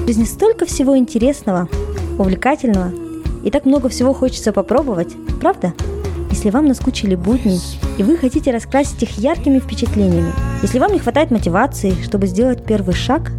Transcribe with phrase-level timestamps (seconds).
[0.00, 1.68] В жизни столько всего интересного,
[2.18, 2.92] увлекательного,
[3.44, 5.72] и так много всего хочется попробовать, правда?
[6.30, 7.58] Если вам наскучили будни,
[7.98, 10.32] и вы хотите раскрасить их яркими впечатлениями,
[10.62, 13.30] если вам не хватает мотивации, чтобы сделать первый шаг,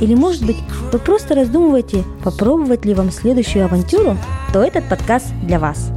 [0.00, 0.56] или, может быть,
[0.92, 4.16] вы просто раздумываете, попробовать ли вам следующую авантюру,
[4.52, 5.90] то этот подкаст для вас.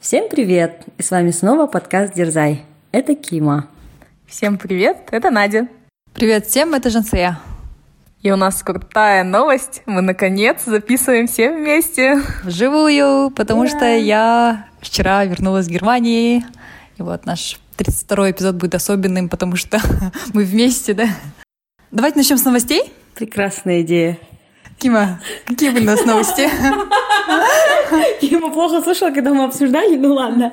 [0.00, 0.82] Всем привет!
[0.98, 2.64] И с вами снова подкаст «Дерзай».
[2.92, 3.68] Это Кима.
[4.26, 5.68] Всем привет, это Надя.
[6.14, 7.38] Привет всем, это Жансея.
[8.26, 9.82] И у нас крутая новость.
[9.86, 12.20] Мы наконец записываем все вместе.
[12.42, 13.68] Вживую, потому yeah.
[13.68, 16.44] что я вчера вернулась в Германии.
[16.98, 19.80] И вот наш 32-й эпизод будет особенным, потому что
[20.34, 21.06] мы вместе, да?
[21.92, 22.92] Давайте начнем с новостей.
[23.14, 24.18] Прекрасная идея.
[24.76, 26.50] Кима, какие были у нас новости?
[28.20, 30.52] Кима плохо слышала, когда мы обсуждали, ну ладно.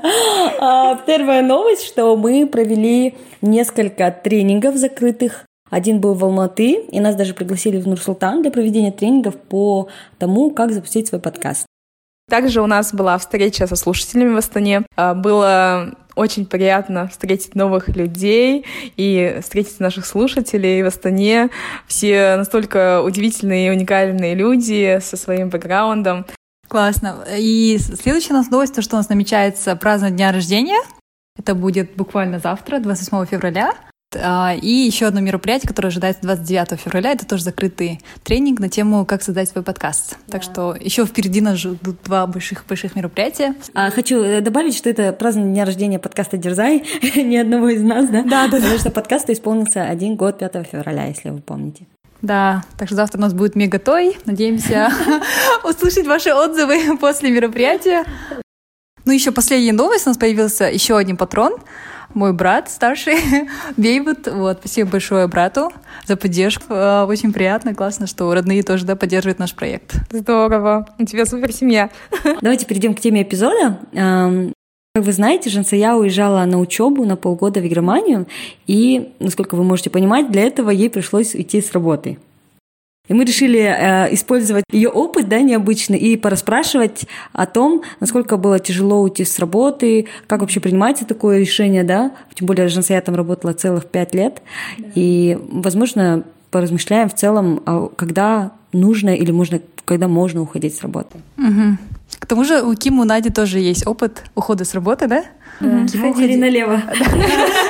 [0.60, 5.48] А, первая новость, что мы провели несколько тренингов закрытых.
[5.74, 9.88] Один был в Алматы, и нас даже пригласили в Нур-Султан для проведения тренингов по
[10.20, 11.66] тому, как запустить свой подкаст.
[12.30, 14.84] Также у нас была встреча со слушателями в Астане.
[14.96, 18.68] А, было очень приятно встретить новых людей
[18.98, 21.50] и встретить наших слушателей в Астане.
[21.88, 26.28] Все настолько удивительные и уникальные люди со своим бэкграундом.
[26.68, 27.26] Классно.
[27.36, 30.82] И следующая у нас новость, то, что у нас намечается празднование дня рождения.
[31.36, 33.74] Это будет буквально завтра, 28 февраля.
[34.16, 39.06] А, и еще одно мероприятие, которое ожидается 29 февраля, это тоже закрытый тренинг на тему
[39.06, 40.18] «Как создать свой подкаст».
[40.28, 40.34] Да.
[40.34, 43.56] Так что еще впереди нас ждут два больших-больших мероприятия.
[43.74, 46.84] А, хочу э, добавить, что это празднование дня рождения подкаста «Дерзай»,
[47.16, 48.24] ни одного из нас, да?
[48.24, 48.58] Да, да.
[48.58, 51.86] Потому что подкасту исполнился один год 5 февраля, если вы помните.
[52.24, 54.18] Да, так что завтра у нас будет мегатой.
[54.26, 54.90] Надеемся
[55.64, 58.06] услышать ваши отзывы после мероприятия.
[59.06, 60.06] Ну, еще последняя новость.
[60.08, 61.58] У нас появился еще один патрон
[62.14, 63.16] мой брат старший,
[63.78, 64.28] Бейбут.
[64.28, 65.72] Вот, спасибо большое брату
[66.06, 66.66] за поддержку.
[66.70, 69.96] А, очень приятно, классно, что родные тоже да, поддерживают наш проект.
[70.12, 70.88] Здорово.
[71.00, 71.90] У тебя супер семья.
[72.42, 73.80] Давайте перейдем к теме эпизода.
[74.96, 78.28] Как вы знаете, Жансая уезжала на учебу на полгода в Германию,
[78.68, 82.20] и, насколько вы можете понимать, для этого ей пришлось уйти с работы.
[83.10, 88.60] И мы решили э, использовать ее опыт, да, необычный, и пораспрашивать о том, насколько было
[88.60, 93.52] тяжело уйти с работы, как вообще принимается такое решение, да, тем более Жансая там работала
[93.52, 94.42] целых пять лет,
[94.78, 94.88] да.
[94.96, 101.18] и, возможно, поразмышляем в целом, а когда нужно или можно, когда можно уходить с работы.
[101.38, 101.78] Угу.
[102.24, 105.26] К тому же у Киму Нади тоже есть опыт ухода с работы, да?
[105.60, 105.86] Да.
[105.86, 106.82] Кима уходили налево.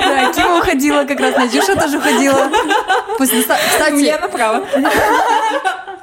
[0.00, 2.48] Да, Кима уходила как раз, Надюша тоже уходила.
[3.18, 4.64] Кстати, я направо.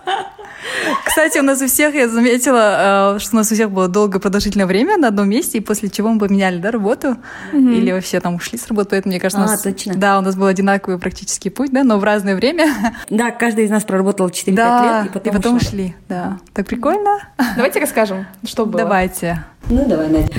[1.05, 4.19] Кстати, у нас у всех, я заметила, э, что у нас у всех было долгое
[4.19, 7.17] продолжительное время на одном месте, и после чего мы поменяли да, работу,
[7.53, 7.75] mm-hmm.
[7.75, 9.93] или вообще там ушли с работы, поэтому, мне кажется, а, у нас, точно.
[9.95, 12.67] Да, у нас был одинаковый практически путь, да, но в разное время.
[13.09, 15.95] Да, каждый из нас проработал 4-5 да, лет, и потом, и потом ушли.
[16.07, 17.19] Да, так прикольно.
[17.55, 18.83] Давайте расскажем, что было.
[18.83, 19.43] Давайте.
[19.69, 20.33] Ну, давай, Надя.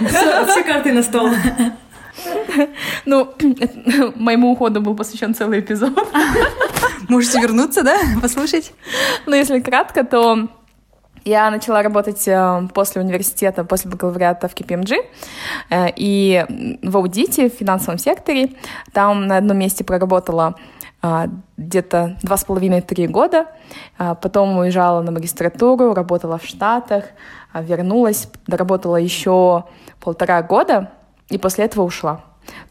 [0.48, 1.30] Все карты на стол.
[3.06, 3.34] Ну,
[4.16, 5.92] моему уходу был посвящен целый эпизод.
[7.08, 8.72] Можете вернуться, да, послушать?
[9.26, 10.48] Ну, если кратко, то
[11.24, 14.94] я начала работать э, после университета, после бакалавриата в KPMG
[15.70, 16.44] э, и
[16.82, 18.54] в аудите, в финансовом секторе.
[18.92, 20.54] Там на одном месте проработала
[21.02, 21.26] э,
[21.56, 23.46] где-то два с половиной-три года.
[23.96, 27.04] Потом уезжала на магистратуру, работала в Штатах,
[27.54, 29.64] вернулась, доработала еще
[30.00, 30.90] полтора года
[31.30, 32.24] и после этого ушла.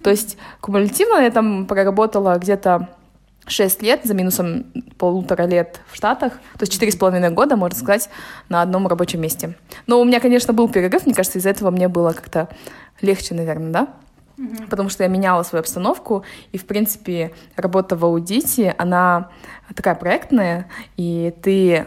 [0.04, 2.90] То есть кумулятивно я там проработала где-то
[3.48, 4.66] 6 лет за минусом
[4.98, 8.10] полутора лет в Штатах, то есть четыре с половиной года, можно сказать,
[8.48, 9.56] на одном рабочем месте.
[9.88, 12.50] Но у меня, конечно, был перерыв, мне кажется, из-за этого мне было как-то
[13.02, 13.88] легче, наверное, да?
[14.70, 19.30] Потому что я меняла свою обстановку, и, в принципе, работа в аудите, она
[19.76, 21.86] такая проектная, и ты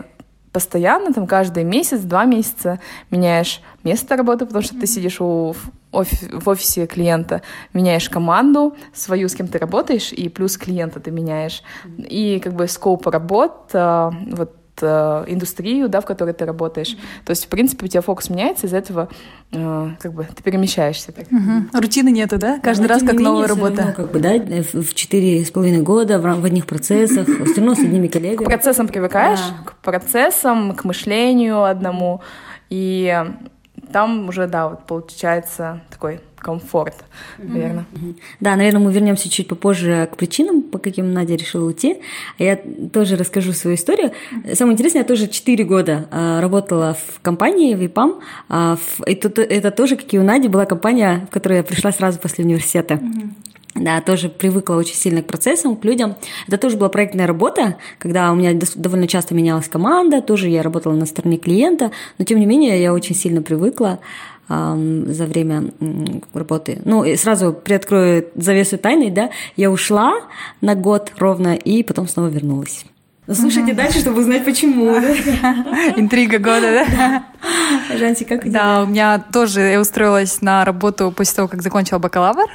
[0.52, 2.78] постоянно, там, каждый месяц, два месяца
[3.10, 5.54] меняешь место работы, потому что ты сидишь у
[5.92, 7.42] офи в офисе клиента
[7.72, 11.62] меняешь команду свою, с кем ты работаешь, и плюс клиента ты меняешь.
[11.98, 16.96] И как бы скоп работ, э, вот э, индустрию, да, в которой ты работаешь.
[17.24, 19.08] То есть, в принципе, у тебя фокус меняется, из-за этого
[19.52, 21.12] э, как бы ты перемещаешься.
[21.12, 21.26] Так.
[21.30, 21.78] Угу.
[21.80, 22.58] Рутины нету, да?
[22.60, 23.76] Каждый да, раз как новая работа.
[23.76, 24.32] Равно, как бы, да,
[24.72, 28.44] в четыре с половиной года в, в одних процессах, все равно с одними коллегами.
[28.44, 29.70] К процессам привыкаешь, да.
[29.70, 32.22] к процессам, к мышлению одному.
[32.70, 33.14] И
[33.90, 37.04] там уже, да, вот получается такой комфорт,
[37.38, 37.84] наверное.
[37.92, 38.16] Mm-hmm.
[38.40, 41.98] Да, наверное, мы вернемся чуть попозже к причинам, по каким Надя решила уйти.
[42.38, 42.58] А я
[42.92, 44.10] тоже расскажу свою историю.
[44.52, 48.20] Самое интересное, я тоже 4 года а, работала в компании, в ИПАМ.
[48.48, 48.76] А,
[49.06, 52.44] это, это тоже, как и у Нади, была компания, в которую я пришла сразу после
[52.44, 52.94] университета.
[52.94, 53.41] Mm-hmm.
[53.74, 56.16] Да, тоже привыкла очень сильно к процессам, к людям.
[56.46, 60.92] Это тоже была проектная работа, когда у меня довольно часто менялась команда, тоже я работала
[60.94, 64.00] на стороне клиента, но тем не менее я очень сильно привыкла
[64.48, 65.72] за время
[66.34, 66.82] работы.
[66.84, 70.14] Ну, и сразу приоткрою завесу тайны, да, я ушла
[70.60, 72.84] на год ровно и потом снова вернулась.
[73.28, 74.96] Ну, слушайте дальше, чтобы узнать, почему.
[75.96, 77.24] Интрига года, да?
[77.96, 78.52] Жанси, как у тебя?
[78.52, 82.50] Да, у меня тоже, я устроилась на работу после того, как закончила бакалавр.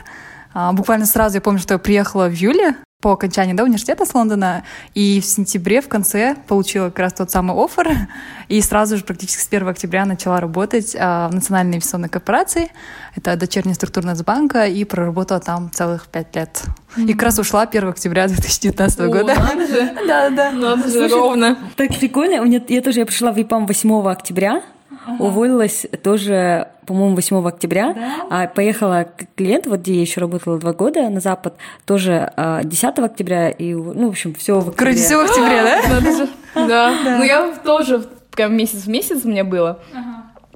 [0.60, 4.16] А, буквально сразу я помню, что я приехала в июле по окончании да, университета с
[4.16, 4.64] Лондона,
[4.96, 7.88] и в сентябре в конце получила как раз тот самый офер,
[8.48, 12.72] и сразу же практически с 1 октября начала работать а, в Национальной инвестиционной корпорации,
[13.16, 16.64] это дочерняя структура Нацбанка, и проработала там целых пять лет.
[16.96, 17.06] Mm-hmm.
[17.06, 19.36] И как раз ушла 1 октября 2019 О, года.
[19.36, 19.94] Надо же.
[20.08, 20.52] Да, да.
[20.52, 21.56] Надо же, ровно.
[21.76, 22.42] Так прикольно.
[22.42, 24.64] У меня, я тоже я пришла в ИПАМ 8 октября,
[25.08, 25.24] Ага.
[25.24, 27.94] Уволилась тоже, по-моему, 8 октября.
[27.94, 28.28] Да?
[28.30, 31.56] А поехала к клиенту, вот где я еще работала два года на Запад,
[31.86, 32.32] тоже
[32.64, 33.50] 10 а, октября.
[33.50, 34.78] И, ну, в общем, все в октябре.
[34.78, 36.68] Короче, все в октябре, да?
[36.68, 36.94] Да.
[37.18, 39.80] Ну, я тоже прям месяц в месяц у меня было,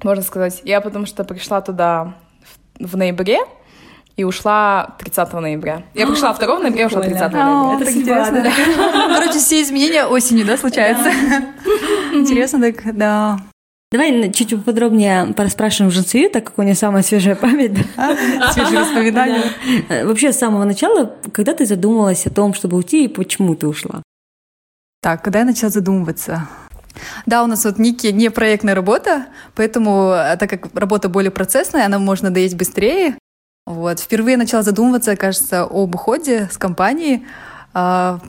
[0.02, 0.60] можно сказать.
[0.64, 2.14] Я потому что пришла туда
[2.78, 3.38] в ноябре,
[4.16, 5.82] и ушла 30 ноября.
[5.94, 7.80] Я пришла 2 ноября, ушла 30 ноября.
[7.80, 8.52] Это интересно.
[9.14, 11.10] Короче, все изменения осенью, да, случаются?
[12.12, 13.38] Интересно так, да.
[13.92, 17.72] Давай чуть подробнее пораспрашиваем Жансию, так как у нее самая свежая память.
[18.52, 19.42] Свежие воспоминания.
[19.90, 23.66] Э, вообще, с самого начала, когда ты задумалась о том, чтобы уйти, и почему ты
[23.66, 24.02] ушла?
[25.02, 26.48] Так, когда я начала задумываться?
[27.26, 31.84] Да, у нас вот Ники не проектная работа, поэтому, э, так как работа более процессная,
[31.84, 33.18] она можно доесть быстрее.
[33.66, 34.00] Вот.
[34.00, 37.26] Впервые начала задумываться, кажется, об уходе с компании
[37.74, 38.20] а,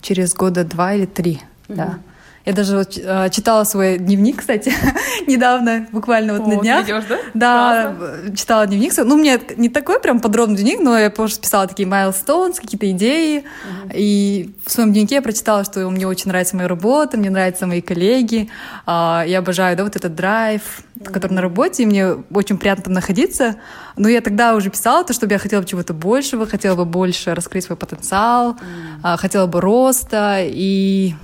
[0.00, 1.42] через года два или три.
[1.66, 1.74] Mm-hmm.
[1.74, 1.98] Да.
[2.44, 4.72] Я даже вот, э, читала свой дневник, кстати,
[5.26, 6.86] недавно, буквально вот О, на днях.
[6.86, 7.18] Ведешь, да?
[7.34, 8.36] Да, Классно.
[8.36, 8.92] читала дневник.
[8.96, 13.38] Ну, мне не такой прям подробный дневник, но я просто писала такие milestones, какие-то идеи.
[13.38, 13.92] Угу.
[13.94, 17.80] И в своем дневнике я прочитала, что мне очень нравится моя работа, мне нравятся мои
[17.80, 18.50] коллеги.
[18.86, 20.62] А, я обожаю, да, вот этот драйв,
[20.96, 21.12] угу.
[21.12, 23.56] который на работе, и мне очень приятно там находиться.
[23.96, 27.34] Но я тогда уже писала то, чтобы я хотела бы чего-то большего, хотела бы больше
[27.34, 29.16] раскрыть свой потенциал, угу.
[29.16, 31.14] хотела бы роста и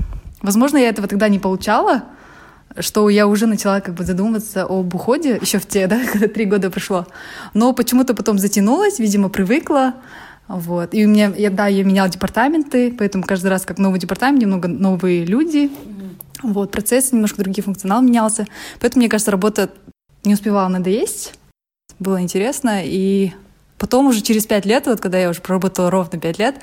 [0.43, 2.05] Возможно, я этого тогда не получала,
[2.79, 6.44] что я уже начала как бы задумываться об уходе еще в те, да, когда три
[6.44, 7.06] года прошло.
[7.55, 9.94] Но почему-то потом затянулась, видимо, привыкла.
[10.49, 10.94] Вот.
[10.94, 14.69] И у меня, я, да, я меняла департаменты, поэтому каждый раз как новый департамент, немного
[14.69, 15.70] новые люди.
[15.70, 15.99] Mm-hmm.
[16.43, 18.46] Вот, процесс немножко другие функционал менялся.
[18.81, 19.70] Поэтому, мне кажется, работа
[20.25, 21.35] не успевала надоесть.
[21.99, 22.82] Было интересно.
[22.85, 23.32] И
[23.76, 26.56] потом уже через пять лет, вот когда я уже проработала ровно пять лет,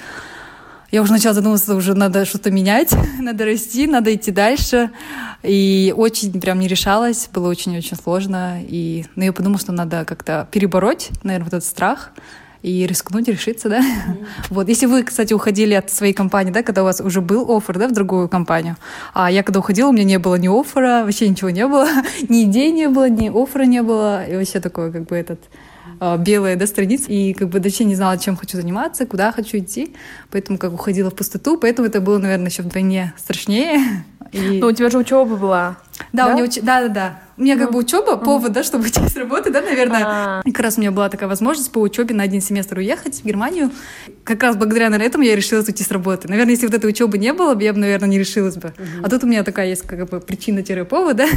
[0.95, 4.91] я уже начала задумываться, уже надо что-то менять, надо расти, надо идти дальше.
[5.43, 8.61] И очень прям не решалась, было очень-очень сложно.
[8.61, 12.13] И, ну, я подумала, что надо как-то перебороть, наверное, вот этот страх
[12.61, 13.81] и рискнуть, решиться, да.
[13.81, 14.25] Mm-hmm.
[14.51, 17.77] Вот, если вы, кстати, уходили от своей компании, да, когда у вас уже был офер,
[17.77, 18.77] да, в другую компанию,
[19.13, 21.89] а я когда уходила, у меня не было ни оффера, вообще ничего не было,
[22.29, 25.41] ни идей не было, ни оффера не было, и вообще такое, как бы, этот
[25.99, 29.57] э, белые да, страницы, и как бы вообще не знала, чем хочу заниматься, куда хочу
[29.57, 29.95] идти,
[30.31, 34.05] поэтому как уходила в пустоту, поэтому это было, наверное, еще вдвойне страшнее.
[34.31, 34.59] И...
[34.59, 35.77] Ну, у тебя же учеба была.
[36.11, 36.31] Да, да?
[36.31, 36.55] у меня уч...
[36.61, 37.19] да, да, да.
[37.37, 40.03] У меня как бы учеба, повод, да, чтобы уйти с работы, да, наверное.
[40.05, 40.41] А.
[40.45, 43.25] И как раз у меня была такая возможность по учебе на один семестр уехать в
[43.25, 43.71] Германию.
[44.23, 46.29] Как раз благодаря наверное, этому я решилась уйти с работы.
[46.29, 48.73] Наверное, если вот этой учебы не было бы, я бы, наверное, не решилась бы.
[49.03, 51.27] А тут у меня такая есть как бы причина-повод, да,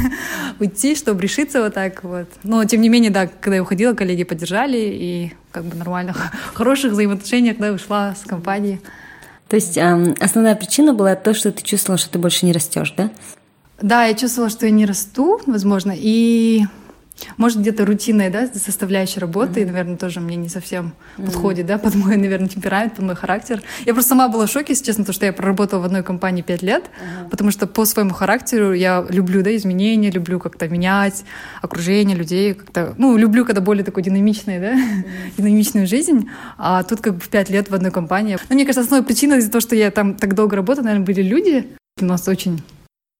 [0.59, 2.27] уйти, чтобы решиться вот так вот.
[2.43, 6.15] Но, тем не менее, да, когда я уходила, коллеги поддержали, и как бы нормально,
[6.53, 8.79] хороших взаимоотношениях, да, ушла с компании.
[9.49, 12.93] То есть э, основная причина была то, что ты чувствовала, что ты больше не растешь,
[12.95, 13.09] да?
[13.81, 16.65] Да, я чувствовала, что я не расту, возможно, и
[17.37, 19.63] может, где-то рутинная, да, составляющая работы, mm-hmm.
[19.63, 21.25] и, наверное, тоже мне не совсем mm-hmm.
[21.25, 23.61] подходит, да, под мой, наверное, темперамент, под мой характер.
[23.85, 26.41] Я просто сама была в шоке, если честно, то, что я проработала в одной компании
[26.41, 27.29] пять лет, mm-hmm.
[27.29, 31.23] потому что по своему характеру я люблю, да, изменения, люблю как-то менять
[31.61, 35.03] окружение людей, как-то, ну, люблю, когда более такой динамичный, да, mm-hmm.
[35.37, 38.37] динамичную жизнь, а тут как бы в пять лет в одной компании.
[38.49, 41.21] Но мне кажется, основной причиной из-за того, что я там так долго работала, наверное, были
[41.21, 41.67] люди,
[42.01, 42.61] у нас очень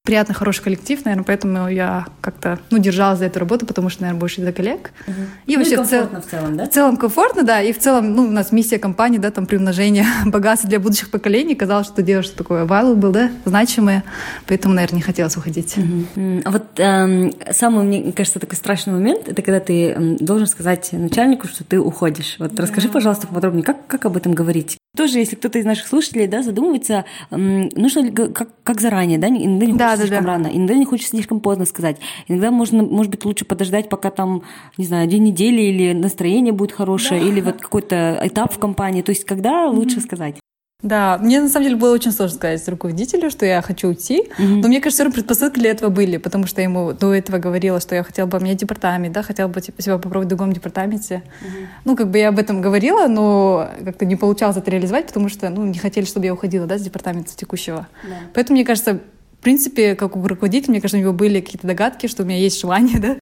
[0.09, 4.19] приятный, хороший коллектив, наверное, поэтому я как-то, ну, держалась за эту работу, потому что, наверное,
[4.19, 4.89] больше за коллег.
[5.05, 5.15] Угу.
[5.45, 6.39] И ну вообще и комфортно в, цел...
[6.39, 6.65] в целом, да?
[6.65, 10.07] В целом комфортно, да, и в целом, ну, у нас миссия компании, да, там, приумножение
[10.25, 14.03] богатства для будущих поколений, казалось, что делаешь что такое valuable, да, значимое,
[14.47, 15.77] поэтому, наверное, не хотелось уходить.
[15.77, 16.41] Угу.
[16.43, 21.47] А вот эм, самый, мне кажется, такой страшный момент, это когда ты должен сказать начальнику,
[21.47, 22.37] что ты уходишь.
[22.39, 22.63] Вот да.
[22.63, 24.79] расскажи, пожалуйста, поподробнее, как, как об этом говорить?
[24.97, 29.65] Тоже, если кто-то из наших слушателей да, задумывается, нужно ли как, как заранее, да, иногда
[29.65, 30.31] не хочется да, слишком да.
[30.31, 31.97] рано, иногда не хочется слишком поздно сказать.
[32.27, 34.43] Иногда можно, может быть, лучше подождать, пока там,
[34.77, 37.27] не знаю, день недели или настроение будет хорошее, да.
[37.27, 39.03] или вот какой-то этап в компании.
[39.03, 40.03] То есть, когда лучше mm-hmm.
[40.03, 40.35] сказать?
[40.81, 44.61] Да, мне на самом деле было очень сложно сказать руководителю, что я хочу уйти, mm-hmm.
[44.61, 47.81] но мне кажется, все предпосылки для этого были, потому что я ему до этого говорила,
[47.81, 51.15] что я хотела бы менять департамент, да, хотела бы типа, себя попробовать в другом департаменте.
[51.15, 51.65] Mm-hmm.
[51.83, 55.49] Ну, как бы я об этом говорила, но как-то не получалось это реализовать, потому что,
[55.49, 57.87] ну, не хотели, чтобы я уходила, да, с департамента текущего.
[58.05, 58.13] Yeah.
[58.33, 59.01] Поэтому, мне кажется,
[59.39, 62.37] в принципе, как у руководителя, мне кажется, у него были какие-то догадки, что у меня
[62.37, 63.19] есть желание, да,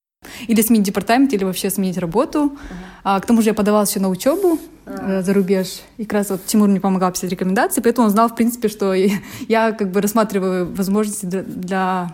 [0.48, 2.40] или сменить департамент, или вообще сменить работу.
[2.40, 2.97] Uh-huh.
[3.10, 5.24] А, к тому же я подавалась еще на учебу uh-huh.
[5.24, 5.80] за рубеж.
[5.96, 8.94] И как раз вот Тимур мне помогал писать рекомендации, поэтому он знал, в принципе, что
[9.48, 12.14] я как бы рассматриваю возможности для, для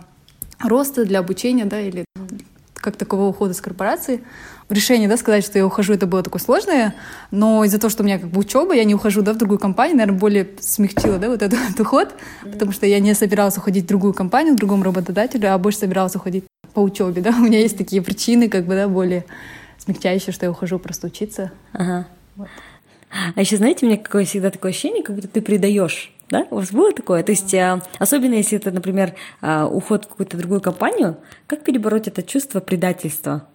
[0.60, 2.04] роста, для обучения, да, или
[2.76, 4.22] как такого ухода с корпорации.
[4.68, 6.94] Решение, да, сказать, что я ухожу, это было такое сложное,
[7.32, 9.58] но из-за того, что у меня как бы учеба, я не ухожу, да, в другую
[9.58, 13.86] компанию, наверное, более смягчила, да, вот этот, этот уход, потому что я не собиралась уходить
[13.86, 17.58] в другую компанию, к другому работодателю, а больше собиралась уходить по учебе, да, у меня
[17.58, 19.24] есть такие причины, как бы, да, более
[19.84, 21.52] смягчающие, что я ухожу просто учиться.
[21.72, 22.06] Ага.
[22.36, 22.48] Вот.
[23.34, 26.46] А еще, знаете, у меня какое всегда такое ощущение, как будто ты предаешь да?
[26.50, 27.22] У вас было такое?
[27.22, 32.08] То есть, а, особенно если это, например, а, уход в какую-то другую компанию, как перебороть
[32.08, 33.46] это чувство предательства?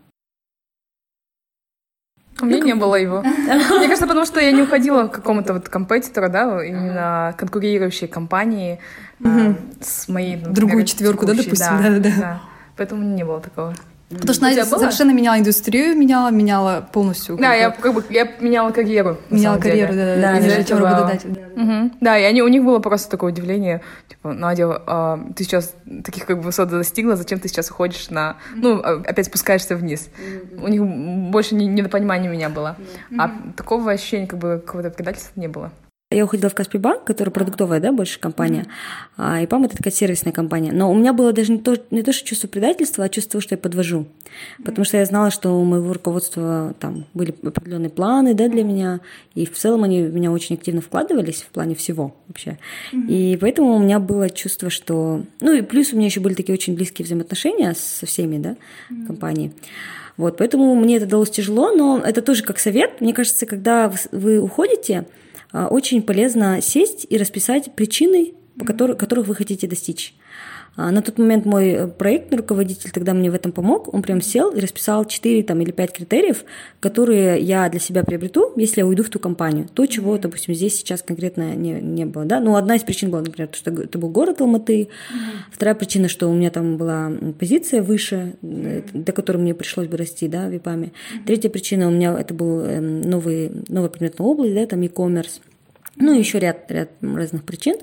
[2.41, 3.21] У меня ну, не было его.
[3.21, 8.79] Мне кажется, потому что я не уходила к какому-то вот компетитору, да, именно конкурирующей компании
[9.23, 10.37] а, с моей...
[10.37, 11.81] Другую четверку, да, допустим?
[11.81, 12.41] Да, да, да.
[12.77, 13.75] Поэтому не было такого.
[14.09, 17.37] Потому что она совершенно меняла индустрию, меняла, меняла полностью.
[17.37, 19.17] Да, я как бы я меняла карьеру.
[19.29, 20.47] Меняла карьеру, да, да, да.
[20.47, 20.89] этого...
[20.89, 21.29] работодатель.
[21.29, 21.61] Да.
[21.61, 21.91] Угу.
[22.01, 26.25] да, и они, у них было просто такое удивление, типа, Надя, а, ты сейчас таких
[26.25, 30.09] как бы высот достигла, зачем ты сейчас уходишь на, ну, а, опять спускаешься вниз.
[30.59, 30.81] У них
[31.31, 32.77] больше недопонимание меня было.
[33.17, 35.71] А такого ощущения как бы какого-то предательства не было.
[36.11, 38.65] Я уходила в Каспийбанк, которая продуктовая, да, больше компания,
[39.15, 39.43] mm-hmm.
[39.43, 40.71] и ПАМ это такая сервисная компания.
[40.71, 43.53] Но у меня было даже не то, не то, что чувство предательства, а чувство, что
[43.53, 43.99] я подвожу.
[43.99, 44.63] Mm-hmm.
[44.65, 49.01] Потому что я знала, что у моего руководства там были определенные планы, да, для меня,
[49.35, 52.57] и в целом они в меня очень активно вкладывались в плане всего вообще.
[52.91, 53.07] Mm-hmm.
[53.07, 55.21] И поэтому у меня было чувство, что...
[55.41, 58.55] Ну и плюс у меня еще были такие очень близкие взаимоотношения со всеми, да,
[58.89, 59.05] mm-hmm.
[59.05, 59.51] компанией.
[60.17, 62.99] Вот, поэтому мне это далось тяжело, но это тоже как совет.
[62.99, 65.05] Мне кажется, когда вы уходите,
[65.51, 70.13] очень полезно сесть и расписать причины, по которых, которых вы хотите достичь.
[70.75, 73.93] А, на тот момент мой э, проектный руководитель тогда мне в этом помог.
[73.93, 76.45] Он прям сел и расписал 4 там, или 5 критериев,
[76.79, 79.67] которые я для себя приобрету, если я уйду в ту компанию.
[79.73, 82.25] То, чего, допустим, здесь сейчас конкретно не, не было.
[82.25, 82.39] Да?
[82.39, 84.83] Ну, одна из причин была, например, то, что это был город Алматы.
[84.83, 85.17] Mm-hmm.
[85.51, 89.03] Вторая причина, что у меня там была позиция выше, mm-hmm.
[89.03, 90.87] до которой мне пришлось бы расти да, в ИПАМе.
[90.87, 91.25] Mm-hmm.
[91.25, 95.41] Третья причина у меня это был эм, новый, новая предметная область, да, там e-commerce
[95.99, 97.75] ну, еще ряд, ряд разных причин.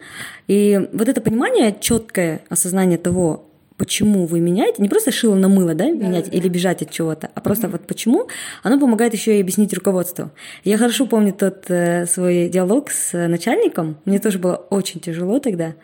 [0.48, 3.46] И вот это понимание, четкое осознание того,
[3.76, 7.30] почему вы меняете, не просто шило на мыло, да, менять да, или бежать от чего-то,
[7.34, 8.28] а просто вот почему,
[8.62, 10.30] оно помогает еще и объяснить руководству.
[10.64, 15.74] Я хорошо помню тот э, свой диалог с начальником, мне тоже было очень тяжело тогда.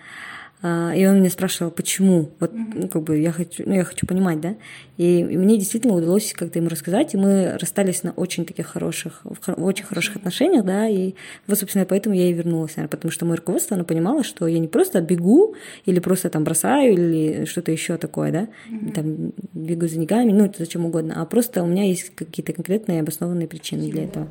[0.65, 4.07] А, и он меня спрашивал, почему, вот, ну, как бы я хочу, ну, я хочу
[4.07, 4.55] понимать, да,
[4.97, 9.23] и, и мне действительно удалось как-то ему рассказать, и мы расстались на очень таких хороших,
[9.25, 11.15] в очень хороших отношениях, да, и
[11.49, 14.61] вот, собственно, поэтому я и вернулась, наверное, потому что мое руководство, оно понимало, что я
[14.61, 18.93] не просто бегу или просто там бросаю или что-то еще такое, да, mm-hmm.
[18.93, 23.01] там бегу за деньгами, ну, это зачем угодно, а просто у меня есть какие-то конкретные
[23.01, 24.29] обоснованные причины для этого.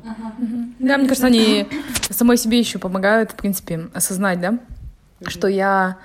[0.78, 1.66] Да, мне кажется, они
[2.08, 4.52] самой себе еще помогают, в принципе, осознать, да,
[5.20, 5.28] mm-hmm.
[5.28, 5.98] что я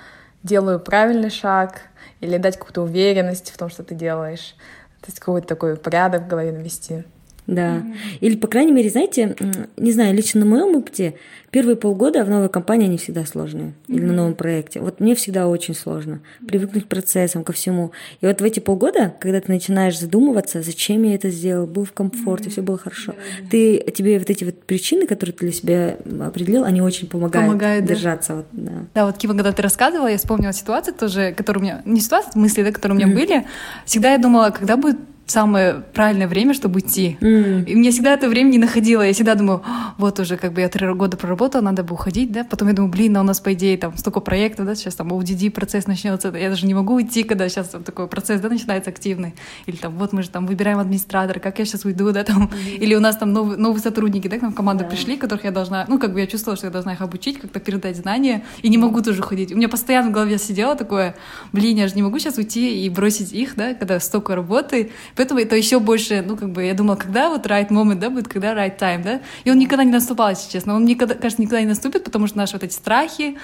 [0.47, 1.81] делаю правильный шаг,
[2.19, 4.55] или дать какую-то уверенность в том, что ты делаешь.
[5.01, 7.03] То есть какой-то такой порядок в голове навести.
[7.47, 7.77] Да.
[7.77, 7.95] Mm-hmm.
[8.19, 9.35] Или, по крайней мере, знаете,
[9.77, 11.15] не знаю, лично на моем опыте,
[11.49, 13.67] первые полгода в новой компании они всегда сложные.
[13.67, 13.95] Mm-hmm.
[13.95, 14.81] Или на новом проекте.
[14.81, 17.91] Вот мне всегда очень сложно привыкнуть к процессам, ко всему.
[18.19, 21.93] И вот в эти полгода, когда ты начинаешь задумываться, зачем я это сделал, был в
[21.93, 22.51] комфорте, mm-hmm.
[22.51, 23.49] все было хорошо, mm-hmm.
[23.49, 27.85] ты, тебе вот эти вот причины, которые ты для себя определил, они очень помогают, помогают
[27.85, 28.33] держаться.
[28.33, 28.35] Да.
[28.35, 28.71] Вот, да.
[28.93, 32.37] да, вот Кива, когда ты рассказывала, я вспомнила ситуацию тоже, которая у меня, не ситуация,
[32.37, 33.27] мысли, да, которые у меня mm-hmm.
[33.27, 33.47] были.
[33.85, 34.97] Всегда я думала, когда будет
[35.27, 37.17] самое правильное время, чтобы идти.
[37.19, 37.65] Mm.
[37.65, 39.01] И мне всегда это время не находило.
[39.01, 39.62] Я всегда думаю,
[39.98, 42.43] вот уже как бы я три года проработала, надо бы уходить, да.
[42.43, 45.12] Потом я думаю, блин, а у нас, по идее, там столько проектов, да, сейчас там
[45.12, 46.29] ODD процесс начнется.
[46.36, 49.36] Я даже не могу уйти, когда сейчас там такой процесс, да, начинается активный.
[49.65, 52.46] Или там, вот мы же там выбираем администратора, как я сейчас уйду, да, там.
[52.46, 52.77] Mm.
[52.77, 54.89] Или у нас там новые, новые сотрудники, да, к нам в команду yeah.
[54.89, 57.60] пришли, которых я должна, ну, как бы я чувствовала, что я должна их обучить, как-то
[57.60, 59.51] передать знания, и не могу тоже ходить.
[59.51, 61.15] У меня постоянно в голове сидело такое,
[61.51, 65.39] блин, я же не могу сейчас уйти и бросить их, да, когда столько работы, Поэтому
[65.39, 68.53] это еще больше, ну, как бы, я думала, когда вот right moment, да, будет, когда
[68.53, 69.21] right time, да?
[69.43, 70.75] И он никогда не наступал, если честно.
[70.75, 73.38] Он, никогда, кажется, никогда не наступит, потому что наши вот эти страхи,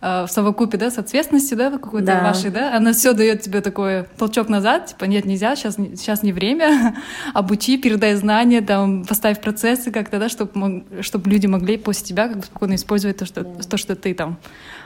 [0.00, 2.22] э, в совокупе, да, с ответственностью, да, какой-то Да.
[2.22, 6.32] вашей, да, она все дает тебе такой толчок назад, типа, нет, нельзя, сейчас, сейчас не
[6.32, 6.94] время,
[7.34, 12.36] обучи, передай знания, там, поставь процессы как-то, да, чтобы чтобы люди могли после тебя как
[12.36, 14.38] бы спокойно использовать то, что, то, что ты там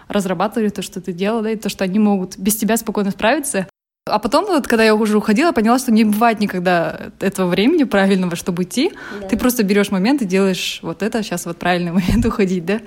[0.08, 3.66] разрабатывали, то, что ты делал, да, и то, что они могут без тебя спокойно справиться.
[4.06, 8.34] А потом, вот, когда я уже уходила, поняла, что не бывает никогда этого времени правильного,
[8.34, 8.92] чтобы идти.
[9.28, 12.80] Ты просто берешь момент и делаешь вот это, сейчас вот правильный момент уходить, да?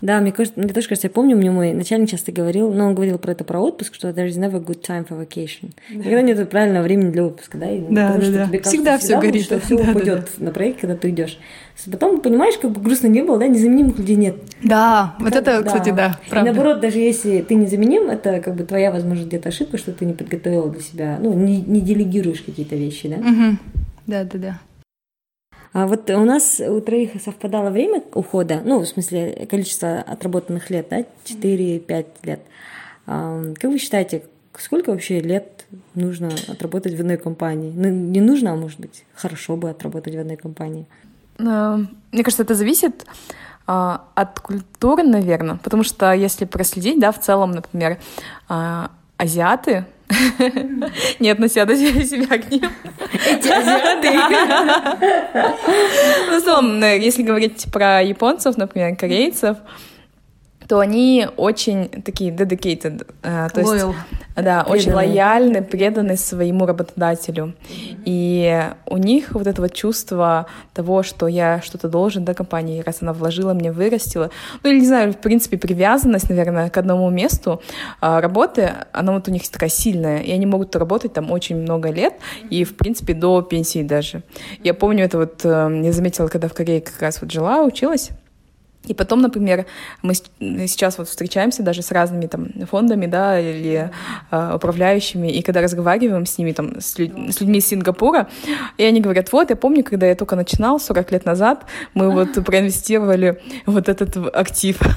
[0.00, 2.94] Да, мне кажется, мне тоже кажется, я помню, мне мой начальник часто говорил, но он
[2.94, 5.72] говорил про это, про отпуск, что there is never good time for vacation.
[5.90, 7.70] Никогда нет правильного времени для отпуска, да?
[7.70, 8.46] и Да, потому да, что да.
[8.46, 10.96] тебе кажется Всегда всё вот, горит, что да, все да, да, упадет на проект, когда
[10.96, 11.38] ты идешь.
[11.90, 14.36] Потом понимаешь, как бы грустно не было, да, незаменимых людей нет.
[14.62, 16.52] Да, вот это, кстати, да, И правда.
[16.52, 20.12] наоборот, даже если ты незаменим, это как бы твоя, возможно, где-то ошибка, что ты не
[20.12, 23.16] подготовила для себя, ну, не, не делегируешь какие-то вещи, да?
[23.16, 23.58] Мгм.
[24.06, 24.60] Да, да, да.
[25.72, 30.88] А вот у нас у троих совпадало время ухода, ну, в смысле, количество отработанных лет,
[30.90, 32.40] да, 4-5 лет.
[33.06, 34.22] А, Как вы считаете,
[34.56, 37.72] сколько вообще лет нужно отработать в одной компании?
[37.74, 40.86] Ну, не нужно, а может быть, хорошо бы отработать в одной компании.
[41.38, 41.78] Э,
[42.12, 43.06] Мне кажется, это зависит
[43.66, 47.98] а, от культуры, наверное, потому что если проследить, да, в целом, например,
[48.48, 49.84] а, азиаты
[51.20, 51.70] не относят
[52.04, 52.62] себя к ним.
[56.30, 59.58] Ну, целом, э, если говорить про японцев, например, корейцев,
[60.68, 63.94] то они очень такие dedicated, э, то есть Loyal.
[64.36, 65.08] Да, очень Преданные.
[65.08, 67.54] лояльны, преданы своему работодателю.
[68.04, 72.98] И у них вот это вот чувство того, что я что-то должен, да, компании, раз
[73.00, 74.30] она вложила, мне вырастила.
[74.62, 77.60] Ну, или, не знаю, в принципе, привязанность, наверное, к одному месту
[78.00, 81.90] а, работы, она вот у них такая сильная, и они могут работать там очень много
[81.90, 82.14] лет,
[82.50, 84.22] и, в принципе, до пенсии даже.
[84.62, 88.10] Я помню это вот, э, я заметила, когда в Корее как раз вот жила, училась,
[88.88, 89.66] и потом, например,
[90.02, 93.90] мы с- сейчас вот встречаемся даже с разными там фондами, да, или
[94.30, 98.28] э, управляющими, и когда разговариваем с ними, там, с, лю- с людьми из Сингапура,
[98.76, 101.64] и они говорят, вот, я помню, когда я только начинал 40 лет назад,
[101.94, 104.78] мы вот проинвестировали вот этот актив.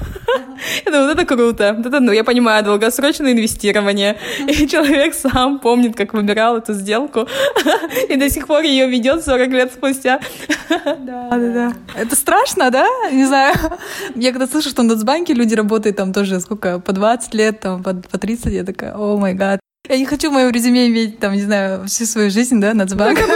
[0.86, 1.74] Я думаю, вот это круто.
[1.76, 4.16] Вот это, ну, я понимаю, долгосрочное инвестирование.
[4.46, 7.26] И человек сам помнит, как выбирал эту сделку,
[8.08, 10.20] и до сих пор ее ведет 40 лет спустя.
[10.84, 11.72] Да, да, да.
[11.94, 12.86] Это страшно, да?
[13.10, 13.54] Не знаю.
[14.14, 17.82] Я когда слышу, что в Нацбанке люди работают там тоже сколько, по 20 лет, там,
[17.82, 19.60] по, по 30, я такая, о май гад.
[19.88, 23.18] Я не хочу в моем резюме иметь, там, не знаю, всю свою жизнь, да, Нацбанк.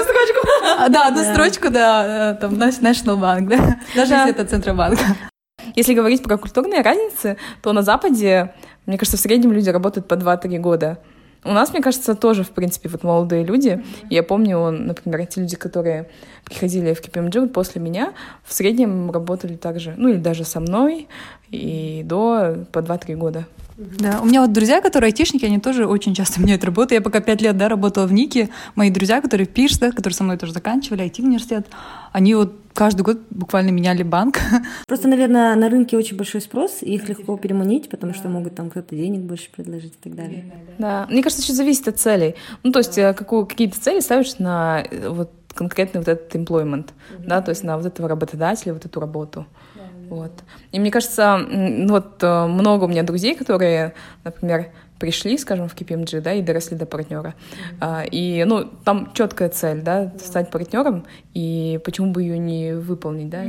[0.78, 3.80] А, Да, одну строчку, да, там, Nat- National Bank, да.
[3.94, 4.26] Даже Да.
[4.26, 4.98] если это Центробанк.
[5.74, 8.52] Если говорить про культурные разницы, то на Западе,
[8.85, 10.98] мне кажется, в среднем люди работают по 2-3 года.
[11.46, 13.82] У нас, мне кажется, тоже, в принципе, вот молодые люди.
[14.11, 16.09] Я помню, например, те люди, которые
[16.44, 18.12] приходили в KPMG после меня,
[18.44, 21.06] в среднем работали так же, ну или даже со мной,
[21.50, 23.46] и до по 2-3 года.
[23.76, 26.94] Да, у меня вот друзья, которые айтишники, они тоже очень часто меняют работу.
[26.94, 28.48] Я пока пять лет, да, работала в Нике.
[28.74, 31.66] Мои друзья, которые в Пирс, да, которые со мной тоже заканчивали, IT-университет,
[32.12, 34.38] они вот каждый год буквально меняли банк.
[34.86, 38.70] Просто, наверное, на рынке очень большой спрос, и их легко переманить, потому что могут там
[38.70, 40.44] кто-то денег больше предложить и так далее.
[40.78, 42.34] Да, мне кажется, еще зависит от целей.
[42.62, 46.90] Ну, то есть э, какую, какие-то цели ставишь на э, вот конкретный вот этот employment,
[47.18, 49.46] да, то есть на вот этого работодателя, вот эту работу.
[50.09, 50.33] Вот.
[50.73, 55.75] И мне кажется, ну вот э, много у меня друзей, которые, например, пришли, скажем, в
[55.75, 57.35] KPMG, да, и доросли до партнера.
[57.81, 63.29] А, И, ну, там четкая цель, да, стать партнером, и почему бы ее не выполнить,
[63.29, 63.45] да.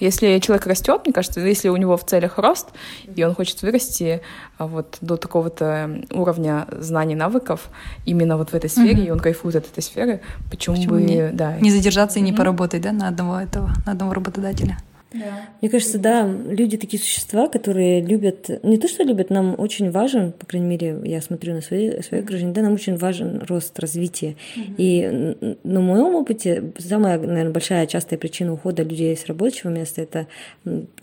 [0.00, 2.68] Если человек растет, мне кажется, если у него в целях рост,
[3.14, 4.20] и он хочет вырасти
[4.58, 7.68] а, вот до такого-то уровня знаний, навыков
[8.06, 9.02] именно вот в этой сфере, Мгм.
[9.06, 11.56] и он кайфует от этой сферы, почему, Почему бы, не- да.
[11.60, 12.38] Не задержаться и не Мгм.
[12.38, 14.78] поработать, да, на одного этого, на одного работодателя.
[15.12, 20.32] Мне кажется, да, люди такие существа, которые любят, не то что любят, нам очень важен,
[20.32, 24.36] по крайней мере, я смотрю на свои, свои окружение, да, нам очень важен рост, развитие.
[24.56, 30.02] И н- на моем опыте самая, наверное, большая частая причина ухода людей с рабочего места
[30.02, 30.26] это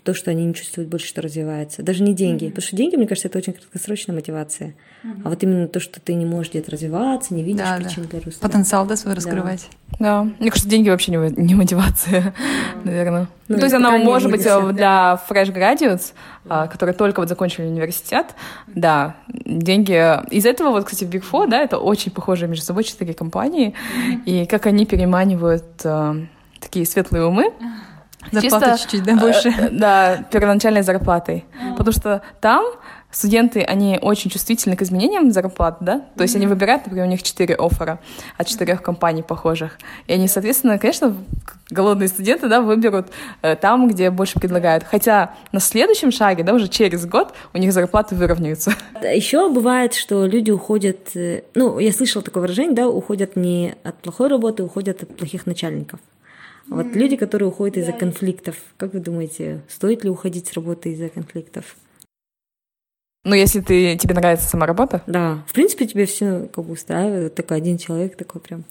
[0.04, 1.82] то, что они не чувствуют больше, что развивается.
[1.82, 2.48] Даже не деньги.
[2.48, 4.74] Потому что деньги, мне кажется, это очень краткосрочная мотивация.
[5.24, 7.84] А вот именно то, что ты не можешь где-то развиваться, не видишь Да, да.
[7.84, 8.40] причин для роста.
[8.40, 9.16] Потенциал, да, свой Да.
[9.16, 9.68] раскрывать.
[9.87, 12.32] Да, мне кажется, деньги вообще не, не мотивация,
[12.84, 13.26] наверное.
[13.48, 14.74] Ну, То есть она может быть для э, всех.
[14.76, 16.12] для fresh graduates,
[16.48, 18.26] а, которые только вот закончили университет,
[18.68, 19.94] да, деньги.
[20.30, 23.74] Из этого вот, кстати, Big Four, да, это очень похожие между собой четыре компании,
[24.24, 26.26] и как они переманивают э,
[26.60, 27.52] такие светлые умы.
[28.32, 29.48] Зарплата Чисто, чуть-чуть, да, больше.
[29.48, 31.44] э, Да, первоначальной зарплатой.
[31.76, 32.64] Потому что там
[33.10, 36.02] студенты, они очень чувствительны к изменениям зарплат, да?
[36.16, 36.38] То есть mm-hmm.
[36.38, 38.00] они выбирают, например, у них четыре оффера
[38.36, 39.78] от четырех компаний похожих.
[40.06, 41.16] И они, соответственно, конечно,
[41.70, 43.08] голодные студенты, да, выберут
[43.42, 44.84] э, там, где больше предлагают.
[44.84, 48.72] Хотя на следующем шаге, да, уже через год у них зарплаты выровняются.
[49.02, 53.96] Еще бывает, что люди уходят, э, ну, я слышала такое выражение, да, уходят не от
[54.02, 56.00] плохой работы, уходят от плохих начальников.
[56.68, 56.98] Вот mm-hmm.
[56.98, 61.76] люди, которые уходят из-за конфликтов, как вы думаете, стоит ли уходить с работы из-за конфликтов?
[63.24, 65.02] Ну, если ты, тебе нравится сама работа?
[65.06, 65.44] Да.
[65.46, 67.24] В принципе, тебе все как бы устраивает.
[67.24, 68.64] Вот такой один человек такой прям.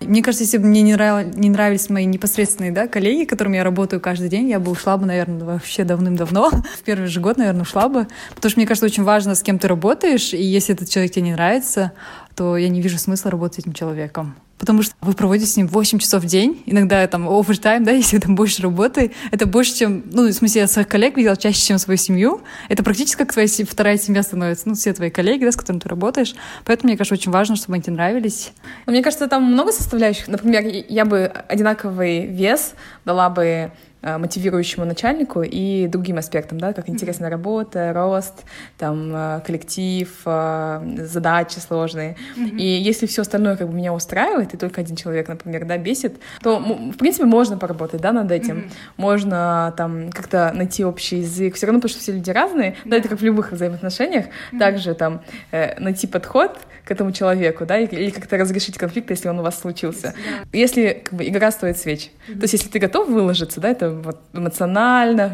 [0.00, 1.26] Мне кажется, если бы мне не, нрав...
[1.36, 5.06] не нравились мои непосредственные да, коллеги, которыми я работаю каждый день, я бы ушла бы,
[5.06, 6.50] наверное, вообще давным-давно.
[6.78, 8.06] В первый же год, наверное, ушла бы.
[8.34, 11.24] Потому что мне кажется, очень важно, с кем ты работаешь, и если этот человек тебе
[11.24, 11.92] не нравится,
[12.36, 15.68] то я не вижу смысла работать с этим человеком потому что вы проводите с ним
[15.68, 20.04] 8 часов в день, иногда там овертайм, да, если там больше работы, это больше, чем,
[20.12, 23.48] ну, в смысле, я своих коллег видела чаще, чем свою семью, это практически как твоя
[23.48, 27.14] вторая семья становится, ну, все твои коллеги, да, с которыми ты работаешь, поэтому, мне кажется,
[27.14, 28.52] очень важно, чтобы они тебе нравились.
[28.86, 35.86] Мне кажется, там много составляющих, например, я бы одинаковый вес дала бы мотивирующему начальнику и
[35.88, 38.44] другим аспектам, да, как интересная работа, рост,
[38.76, 42.16] там, э, коллектив, э, задачи сложные.
[42.36, 46.18] И если все остальное как бы меня устраивает, и только один человек, например, да, бесит,
[46.42, 48.70] то, в принципе, можно поработать, да, над этим.
[48.96, 51.56] Можно там как-то найти общий язык.
[51.56, 54.26] Все равно, потому что все люди разные, да, это как в любых взаимоотношениях.
[54.58, 59.42] Также там найти подход к этому человеку, да, или как-то разрешить конфликт, если он у
[59.42, 60.14] вас случился.
[60.52, 62.10] Если как бы игра стоит свеч.
[62.26, 65.32] То есть если ты готов выложиться, да, это вот эмоционально,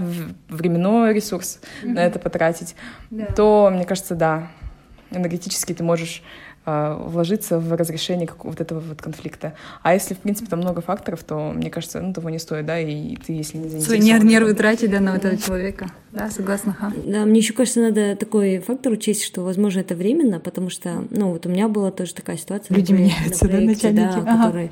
[0.48, 1.92] временной ресурс mm-hmm.
[1.92, 2.74] на это потратить,
[3.10, 3.26] да.
[3.26, 4.48] то, мне кажется, да,
[5.10, 6.22] энергетически ты можешь
[6.66, 9.54] э, вложиться в разрешение как, вот этого вот конфликта.
[9.82, 12.78] А если, в принципе, там много факторов, то, мне кажется, ну, того не стоит, да,
[12.78, 14.02] и ты, если не заинтересован...
[14.02, 15.90] Свои нервы тратить, да, на этого человека.
[16.12, 16.72] Да, согласна.
[16.72, 16.92] Ха.
[17.04, 21.30] Да, мне еще кажется, надо такой фактор учесть, что, возможно, это временно, потому что, ну,
[21.30, 22.76] вот у меня была тоже такая ситуация.
[22.76, 24.24] Люди меняются, на проекте, да, начальники?
[24.24, 24.46] Да, ага.
[24.46, 24.70] которые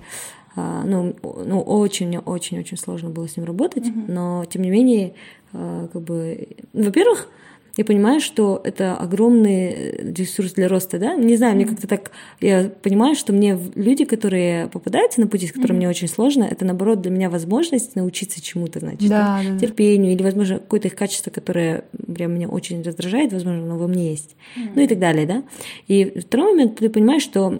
[0.56, 4.04] ну, ну очень, очень, очень сложно было с ним работать, mm-hmm.
[4.08, 5.14] но тем не менее,
[5.52, 7.28] а, как бы, во-первых,
[7.76, 11.14] я понимаю, что это огромный ресурс для роста, да?
[11.14, 12.10] Не знаю, мне как-то так,
[12.40, 15.78] я понимаю, что мне люди, которые попадаются на пути, с которым mm-hmm.
[15.78, 20.22] мне очень сложно, это наоборот для меня возможность научиться чему-то, значит, да, да, терпению или,
[20.22, 21.84] возможно, какое-то их качество, которое
[22.14, 24.72] прям меня очень раздражает, возможно, оно во мне есть, mm-hmm.
[24.74, 25.42] ну и так далее, да?
[25.88, 27.58] И второй момент, ты понимаешь, что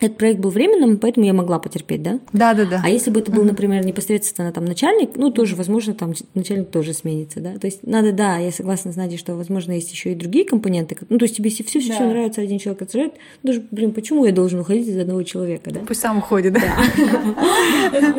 [0.00, 2.20] этот проект был временным, поэтому я могла потерпеть, да?
[2.32, 2.80] Да, да, да.
[2.82, 6.94] А если бы это был, например, непосредственно там начальник, ну тоже, возможно, там начальник тоже
[6.94, 7.58] сменится, да?
[7.58, 10.96] То есть надо, да, я согласна с Надей, что, возможно, есть еще и другие компоненты.
[11.10, 14.32] Ну, то есть тебе все все, все нравится, один человек отражает, даже, блин, почему я
[14.32, 15.80] должен уходить из одного человека, да?
[15.86, 16.60] Пусть сам уходит, да?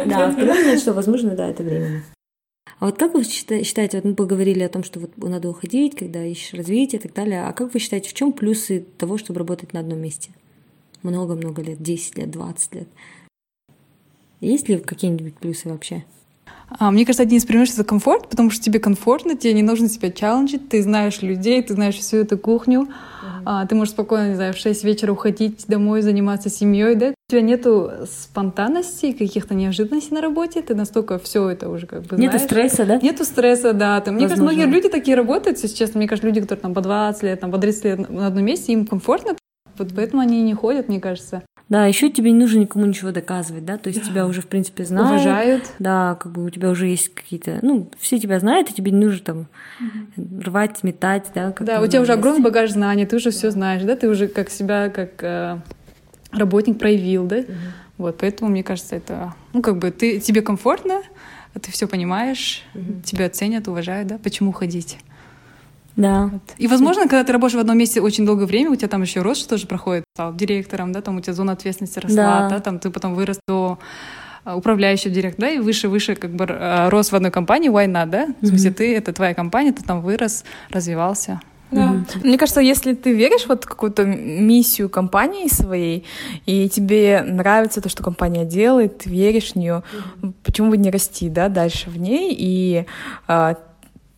[0.05, 2.03] Да, второй что, возможно, да, это временно.
[2.79, 6.23] А вот как вы считаете, вот мы поговорили о том, что вот надо уходить, когда
[6.23, 9.73] ищешь развитие и так далее, а как вы считаете, в чем плюсы того, чтобы работать
[9.73, 10.31] на одном месте?
[11.03, 12.87] Много-много лет, 10 лет, 20 лет.
[14.39, 16.03] Есть ли какие-нибудь плюсы вообще?
[16.79, 19.89] А, мне кажется, один из преимуществ— это комфорт, потому что тебе комфортно, тебе не нужно
[19.89, 22.87] себя челленджить, ты знаешь людей, ты знаешь всю эту кухню,
[23.45, 23.67] mm-hmm.
[23.67, 27.09] ты можешь спокойно, не знаю, в 6 вечера уходить домой, заниматься семьей, да?
[27.09, 32.15] У тебя нету спонтанности, каких-то неожиданностей на работе, ты настолько все это уже как бы
[32.15, 32.33] знаешь.
[32.33, 32.99] Нету стресса, да?
[33.01, 33.99] Нету стресса, да.
[33.99, 35.97] Там, мне кажется, многие люди такие работают, если честно.
[35.97, 38.71] Мне кажется, люди, которые там по 20 лет, там, по 30 лет на одном месте,
[38.71, 39.35] им комфортно,
[39.77, 41.43] вот поэтому они и не ходят, мне кажется.
[41.71, 44.84] Да, еще тебе не нужно никому ничего доказывать, да, то есть тебя уже, в принципе,
[44.84, 45.10] знают.
[45.10, 45.71] Уважают.
[45.79, 49.05] Да, как бы у тебя уже есть какие-то, ну, все тебя знают, и тебе не
[49.05, 49.47] нужно там
[50.17, 51.55] рвать, метать, да.
[51.62, 54.49] Да, у тебя уже огромный багаж знаний, ты уже все знаешь, да, ты уже как
[54.49, 55.60] себя, как э,
[56.34, 57.38] работник проявил, да.
[57.38, 57.53] Угу.
[57.99, 61.01] Вот, поэтому, мне кажется, это, ну, как бы ты, тебе комфортно,
[61.53, 63.01] ты все понимаешь, угу.
[63.05, 64.97] тебя ценят, уважают, да, почему ходить.
[65.95, 66.30] Да.
[66.32, 66.41] Вот.
[66.58, 69.21] И, возможно, когда ты работаешь в одном месте очень долгое время, у тебя там еще
[69.21, 72.80] рост тоже проходит, стал директором, да, там у тебя зона ответственности росла, да, да там
[72.80, 73.80] ты потом вырос до
[74.43, 78.08] а, управляющего директора, да, и выше-выше как бы а, рос в одной компании, why not,
[78.08, 78.27] да?
[78.41, 78.73] В смысле, mm-hmm.
[78.73, 81.41] ты, это твоя компания, ты там вырос, развивался.
[81.71, 81.93] Да.
[81.93, 82.27] Mm-hmm.
[82.27, 86.06] Мне кажется, если ты веришь вот в какую-то миссию компании своей,
[86.45, 89.84] и тебе нравится то, что компания делает, ты веришь в нее,
[90.21, 90.34] mm-hmm.
[90.43, 92.86] почему бы не расти, да, дальше в ней, и
[93.27, 93.56] а,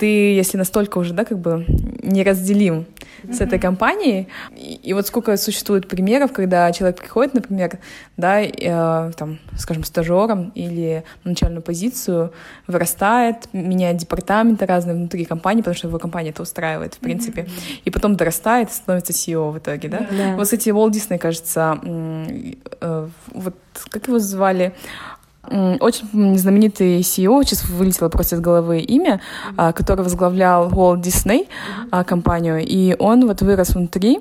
[0.04, 1.66] ты, если настолько уже, да, как бы
[2.04, 2.86] неразделим
[3.24, 3.34] mm-hmm.
[3.34, 7.80] с этой компанией, и, и вот сколько существует примеров, когда человек приходит, например,
[8.18, 12.34] да, э, там, скажем, стажером или на начальную позицию,
[12.68, 17.82] вырастает, меняет департаменты разные внутри компании, потому что его компания это устраивает, в принципе, mm-hmm.
[17.86, 20.00] и потом дорастает и становится CEO в итоге, да.
[20.00, 20.36] Yeah.
[20.36, 23.56] Вот, кстати, Уолт Дисней, кажется, э, вот
[23.90, 24.74] как его звали,
[25.50, 29.20] Очень знаменитый CEO, сейчас вылетело просто из головы имя,
[29.58, 29.74] mm-hmm.
[29.74, 31.48] который возглавлял Walt Disney
[31.92, 32.04] mm-hmm.
[32.06, 34.20] компанию, и он вот вырос внутри,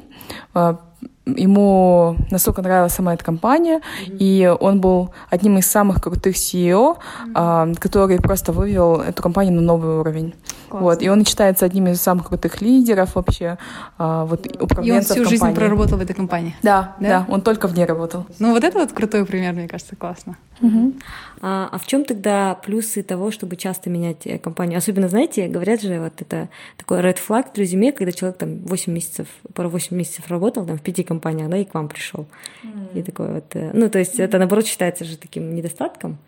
[0.53, 0.81] а,
[1.27, 4.17] ему настолько нравилась сама эта компания, mm-hmm.
[4.19, 6.97] и он был одним из самых крутых CEO,
[7.35, 7.79] mm-hmm.
[7.79, 10.35] который просто вывел эту компанию на новый уровень.
[10.73, 10.87] Классно.
[10.87, 13.59] Вот, и он считается одним из самых крутых лидеров вообще,
[13.99, 16.57] а, вот управленцев И он всю жизнь проработал в этой компании?
[16.63, 18.25] Да, да, да, он только в ней работал.
[18.39, 20.39] Ну вот это вот крутой пример, мне кажется, классно.
[20.63, 20.95] Угу.
[21.43, 24.79] А, а в чем тогда плюсы того, чтобы часто менять э, компанию?
[24.79, 28.93] Особенно, знаете, говорят же, вот это такой red flag в резюме, когда человек там 8
[28.93, 32.27] месяцев, пару 8 месяцев работал там в пяти компаниях, да, и к вам пришел.
[32.65, 32.99] Mm.
[32.99, 34.25] И такой вот, э, ну, то есть mm.
[34.25, 36.19] это, наоборот, считается же таким недостатком.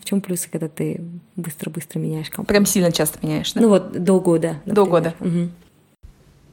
[0.00, 1.02] В чем плюсы, когда ты
[1.36, 2.48] быстро-быстро меняешь компанию?
[2.48, 3.60] Прям сильно часто меняешь, да?
[3.60, 4.60] Ну вот до года.
[4.64, 4.74] Например.
[4.74, 5.14] До года.
[5.20, 5.48] Угу.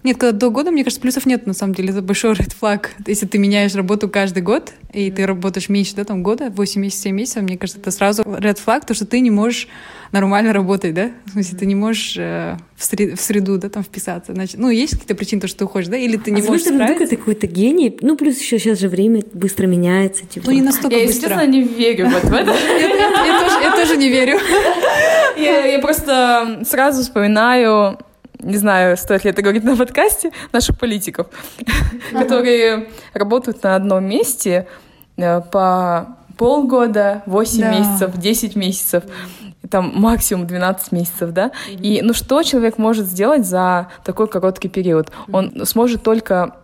[0.06, 1.90] Нет, когда до года, мне кажется, плюсов нет, на самом деле.
[1.90, 2.90] Это большой red flag.
[3.08, 7.06] Если ты меняешь работу каждый год, и ты работаешь меньше, да, там, года, 8 месяцев,
[7.06, 9.68] 7 месяцев, мне кажется, это сразу red flag, то, что ты не можешь
[10.12, 11.10] нормально работать, да?
[11.26, 14.34] В смысле, ты не можешь э, в, сред, в среду, да, там, вписаться.
[14.34, 15.98] Значит, ну, есть какие-то причины, то, что ты уходишь, да?
[15.98, 16.88] Или ты не а можешь справиться?
[16.88, 17.98] Только ты какой-то гений.
[18.02, 20.28] Ну, плюс еще сейчас же время быстро меняется.
[20.28, 20.46] Типа.
[20.46, 21.30] Ну, не настолько я, быстро.
[21.30, 22.52] Я, честно, не верю вот в это.
[23.64, 24.38] Я тоже не верю.
[25.36, 27.98] Я просто сразу вспоминаю
[28.46, 31.28] не знаю, стоит ли это говорить на подкасте, наших политиков,
[32.14, 34.68] которые работают на одном месте
[35.18, 37.72] э, по полгода, 8 да.
[37.72, 39.04] месяцев, 10 месяцев,
[39.70, 41.52] там максимум 12 месяцев, да?
[41.68, 45.12] И ну что человек может сделать за такой короткий период?
[45.32, 46.56] Он сможет только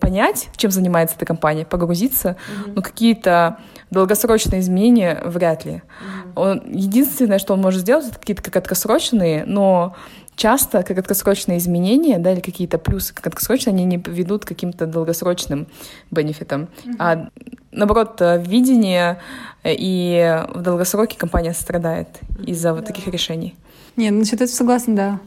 [0.00, 2.72] понять, чем занимается эта компания, погрузиться, mm-hmm.
[2.74, 3.58] но какие-то
[3.90, 5.72] долгосрочные изменения вряд ли.
[5.72, 6.32] Mm-hmm.
[6.36, 9.94] Он, единственное, что он может сделать, это какие-то краткосрочные, но
[10.38, 15.66] часто краткосрочные изменения, да, или какие-то плюсы краткосрочные, они не ведут к каким-то долгосрочным
[16.10, 16.68] бенефитам.
[16.84, 16.96] Mm-hmm.
[16.98, 17.28] А
[17.72, 19.18] наоборот, видение
[19.64, 22.08] э, и в долгосроке компания страдает
[22.46, 23.56] из-за вот таких решений.
[23.96, 25.20] Не, ну, насчет этого согласна, да.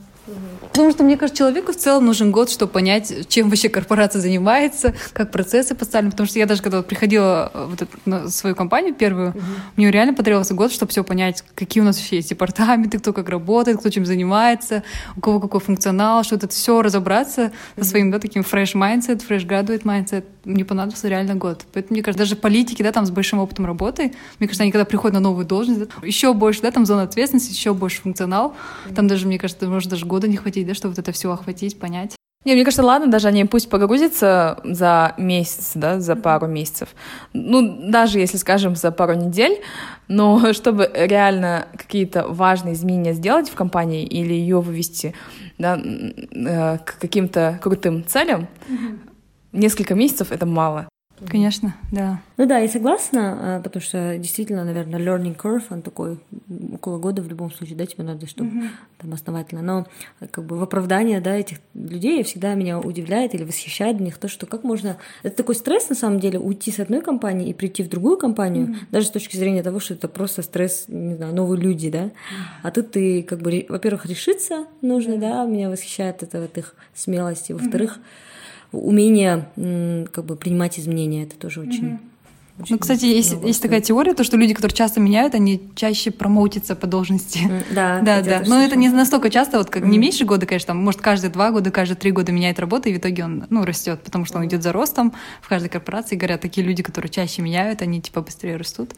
[0.72, 4.94] Потому что, мне кажется, человеку в целом нужен год, чтобы понять, чем вообще корпорация занимается,
[5.14, 6.12] как процессы поставлены.
[6.12, 9.42] Потому что я даже когда приходила э, вот на свою компанию первую, uh-huh.
[9.78, 13.30] мне реально потребовался год, чтобы все понять, какие у нас вообще есть департаменты, кто как
[13.30, 14.84] работает, кто чем занимается,
[15.18, 17.84] у кого какой функционал, что это все разобраться uh-huh.
[17.84, 20.26] со своим, да, таким fresh mindset, fresh graduate mindset.
[20.46, 21.66] Мне понадобился реально год.
[21.74, 24.86] Поэтому, мне кажется, даже политики, да, там с большим опытом работы, мне кажется, они когда
[24.86, 28.54] приходят на новую должность, да, еще больше, да, там зона ответственности, еще больше функционал.
[28.86, 28.96] Uh-huh.
[28.96, 31.80] Там даже, мне кажется, может даже года не хватить, да, чтобы вот это все охватить,
[31.80, 32.16] понять.
[32.44, 36.90] Не, мне кажется, ладно, даже они пусть погрузятся за месяц, да, за пару месяцев.
[37.34, 39.62] Ну, даже если, скажем, за пару недель,
[40.08, 45.14] но чтобы реально какие-то важные изменения сделать в компании или ее вывести
[45.58, 49.00] да, э, к каким-то крутым целям, mm-hmm.
[49.54, 50.91] несколько месяцев это мало.
[51.28, 52.20] Конечно, да.
[52.38, 56.20] Ну да, я согласна, а, потому что действительно, наверное, learning curve, он такой
[56.74, 58.70] около года в любом случае, да, тебе надо, чтобы mm-hmm.
[58.98, 59.62] там основательно.
[59.62, 59.88] Но
[60.32, 64.28] как бы в оправдание, да, этих людей всегда меня удивляет или восхищает в них то,
[64.28, 64.98] что как можно...
[65.22, 68.68] Это такой стресс, на самом деле, уйти с одной компании и прийти в другую компанию,
[68.68, 68.78] mm-hmm.
[68.92, 72.10] даже с точки зрения того, что это просто стресс, не знаю, новые люди, да.
[72.64, 75.20] А тут ты, как бы, во-первых, решиться нужно, mm-hmm.
[75.20, 78.31] да, меня восхищает это вот их смелость, и во-вторых, mm-hmm
[78.72, 79.48] умение
[80.12, 81.86] как бы принимать изменения, это тоже очень...
[81.86, 82.00] Mm-hmm.
[82.60, 86.12] Очень ну, кстати, есть, есть такая теория, то, что люди, которые часто меняют, они чаще
[86.12, 87.40] промоутятся по должности.
[87.72, 88.44] Да, да, да.
[88.46, 89.88] Но это не настолько часто, вот как mm.
[89.88, 92.94] не меньше года, конечно, там, может, каждые два года, каждые три года меняет работу, и
[92.94, 96.16] в итоге он, ну, растет, потому что он идет за ростом в каждой корпорации.
[96.16, 98.94] Говорят, такие люди, которые чаще меняют, они типа быстрее растут.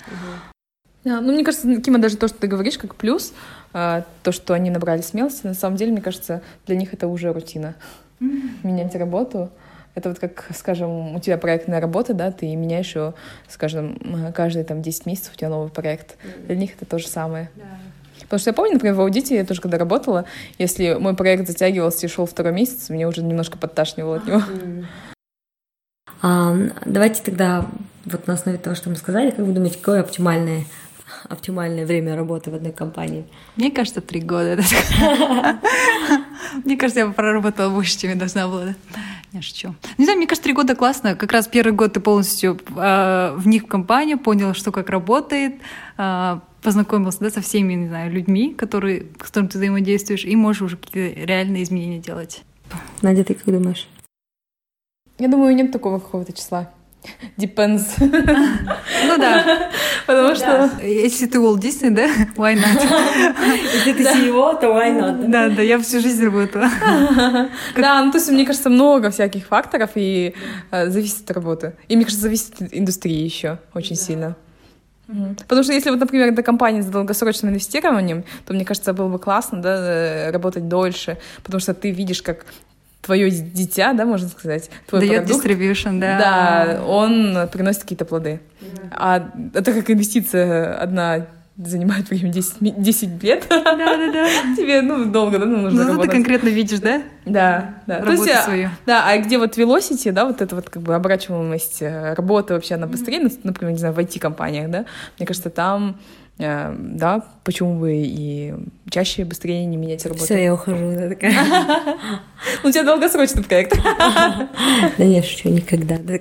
[1.04, 3.34] Да, ну, мне кажется, Кима, даже то, что ты говоришь, как плюс,
[3.74, 7.32] а, то, что они набрали смелости, на самом деле, мне кажется, для них это уже
[7.32, 7.76] рутина.
[8.20, 9.52] Менять работу.
[9.96, 13.14] Это вот как, скажем, у тебя проектная работа, да, ты меняешь ее,
[13.48, 16.16] скажем, каждые там 10 месяцев у тебя новый проект.
[16.16, 16.46] Mm-hmm.
[16.48, 17.50] Для них это то же самое.
[17.56, 17.64] Yeah.
[18.22, 20.26] Потому что я помню, например, в аудите я тоже когда работала,
[20.58, 24.40] если мой проект затягивался и шел второй месяц, мне уже немножко подташнивало от него.
[24.40, 24.86] Mm-hmm.
[26.22, 27.66] А, давайте тогда
[28.06, 30.66] вот на основе того, что мы сказали, как вы думаете, какое оптимальное
[31.30, 33.26] оптимальное время работы в одной компании?
[33.56, 34.58] Мне кажется, три года.
[36.64, 38.76] Мне кажется, я проработала больше, чем я должна была.
[39.32, 39.74] Не шучу.
[39.98, 41.16] Не знаю, мне кажется, три года классно.
[41.16, 45.56] Как раз первый год ты полностью э, вник в компанию, понял, что как работает,
[45.98, 50.62] э, познакомился да, со всеми, не знаю, людьми, которые, с которыми ты взаимодействуешь, и можешь
[50.62, 52.44] уже какие-то реальные изменения делать.
[53.02, 53.88] Надя, ты как думаешь?
[55.18, 56.72] Я думаю, нет такого какого-то числа.
[57.38, 57.84] Depends.
[59.06, 59.70] Ну да.
[60.08, 60.70] Потому что...
[60.82, 62.08] Если ты Walt Disney, да?
[62.36, 62.82] Why not?
[63.74, 65.28] Если ты CEO, то why not?
[65.28, 66.70] Да, да, я всю жизнь работала.
[67.76, 70.36] Да, ну то есть, мне кажется, много всяких факторов и
[70.72, 71.74] э, зависит от работы.
[71.88, 74.36] И мне кажется, зависит от индустрии еще очень сильно.
[75.48, 79.20] Потому что если вот, например, это компания с долгосрочным инвестированием, то мне кажется, было бы
[79.20, 82.46] классно, да, э, работать дольше, потому что ты видишь, как
[83.04, 86.18] твое дитя, да, можно сказать, твой Дает продукт, distribution, да.
[86.18, 88.40] да, он приносит какие-то плоды.
[88.92, 93.46] А это как инвестиция одна занимает время 10, 10 лет.
[93.50, 94.28] Да, да, да.
[94.56, 97.04] Тебе, ну, долго, да, ну, нужно Ну, ты конкретно видишь, да?
[97.26, 98.00] Да, да.
[98.00, 98.70] То Работу есть, а, свою.
[98.86, 102.76] Да, а где вот velocity, да, вот эта вот как бы оборачиваемость э, работы вообще,
[102.76, 104.86] она быстрее, ну, например, не знаю, в IT-компаниях, да,
[105.18, 106.00] мне кажется, там,
[106.78, 108.54] да, почему бы и
[108.90, 110.26] чаще быстрее не менять работу.
[110.26, 110.92] Все, я ухожу.
[110.92, 111.34] Я такая,
[112.64, 113.78] Ну, у тебя долгосрочный проект.
[114.98, 115.98] Да нет, шучу, никогда.
[115.98, 116.20] Да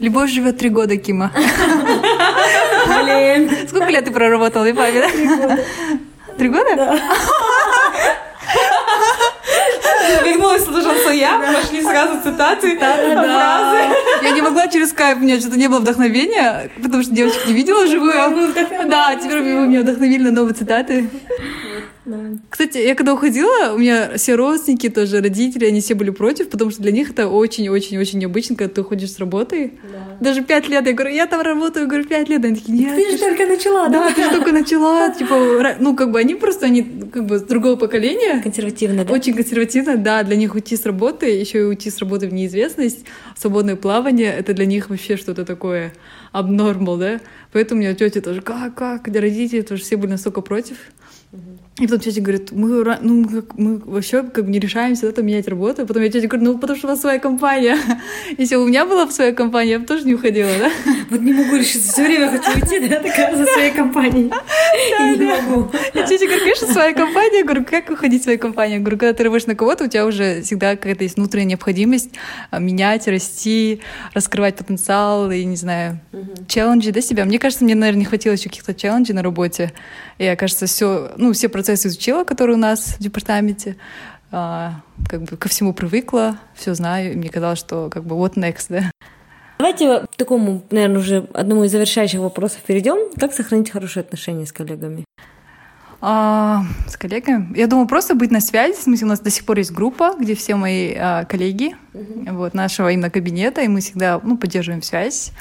[0.00, 1.30] Любовь живет три года, Кима.
[2.86, 3.50] Блин.
[3.68, 5.12] Сколько лет ты проработала, не память?
[5.12, 5.58] Три года.
[6.36, 6.76] Три года?
[6.76, 6.98] Да.
[10.24, 13.78] Вернулась на я, пошли сразу цитаты, фразы.
[14.22, 17.52] Я не могла через скайп, у меня что-то не было вдохновения, потому что девочек не
[17.52, 18.52] видела живую.
[18.86, 21.08] Да, теперь вы меня вдохновили на новые цитаты.
[22.50, 26.70] Кстати, я когда уходила, у меня все родственники, тоже родители, они все были против, потому
[26.70, 29.72] что для них это очень-очень-очень необычно, когда ты уходишь с работы.
[30.20, 32.44] Даже пять лет, я говорю, я там работаю, говорю, пять лет.
[32.44, 34.14] Они такие, нет, Ты же только начала, да, да?
[34.14, 37.76] ты же только начала, типа, ну, как бы они просто, они как бы с другого
[37.76, 38.42] поколения.
[38.42, 39.12] Консервативно, да?
[39.12, 43.04] Очень консервативно, да, для них уйти с работы, еще и уйти с работы в неизвестность,
[43.36, 45.94] свободное плавание, это для них вообще что-то такое
[46.34, 47.20] abnormal, да.
[47.52, 50.76] Поэтому у меня тетя тоже, как, как, для родителей тоже все были настолько против.
[51.80, 55.12] И потом тетя говорит, мы, ну, мы, как- мы вообще как бы не решаемся да,
[55.12, 55.82] там менять работу.
[55.82, 57.76] А потом я тетя говорю, ну потому что у вас своя компания.
[58.38, 60.70] Если бы у меня была бы своя компания, я бы тоже не уходила, да?
[61.10, 64.30] Вот не могу решиться, все время хочу уйти, да, такая за своей компанией.
[65.14, 65.68] И не могу.
[65.94, 67.38] И тетя говорит, конечно, своя компания.
[67.38, 68.78] Я говорю, как уходить в свою компанию?
[68.78, 72.10] Я говорю, когда ты работаешь на кого-то, у тебя уже всегда какая-то есть внутренняя необходимость
[72.52, 73.80] а, менять, расти,
[74.12, 75.98] раскрывать потенциал и, не знаю,
[76.46, 77.24] челленджи, да, себя.
[77.24, 79.72] Мне кажется, мне, наверное, не хватило еще каких-то челленджей на работе.
[80.18, 83.76] И кажется, все, ну, все процессы изучила, которые у нас в департаменте.
[84.30, 88.34] А, как бы ко всему привыкла, все знаю, и мне казалось, что как бы what
[88.34, 88.90] next, да.
[89.58, 93.10] Давайте к такому, наверное, уже одному из завершающих вопросов перейдем.
[93.18, 95.04] Как сохранить хорошие отношения с коллегами?
[96.00, 97.56] А, с коллегами.
[97.56, 98.76] Я думаю, просто быть на связи.
[98.76, 102.52] В смысле, у нас до сих пор есть группа, где все мои а, коллеги вот,
[102.52, 105.32] нашего именно кабинета, и мы всегда ну, поддерживаем связь.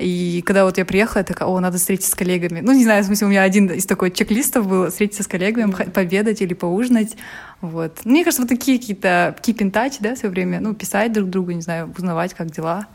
[0.00, 2.60] И когда вот я приехала, я такая, о, надо встретиться с коллегами.
[2.60, 5.70] Ну, не знаю, в смысле, у меня один из такой чек-листов был встретиться с коллегами,
[5.70, 7.16] пообедать или поужинать.
[7.60, 7.98] Вот.
[8.04, 11.50] Мне кажется, вот такие какие-то keep in touch, да, все время, ну, писать друг другу,
[11.50, 12.86] не знаю, узнавать, как дела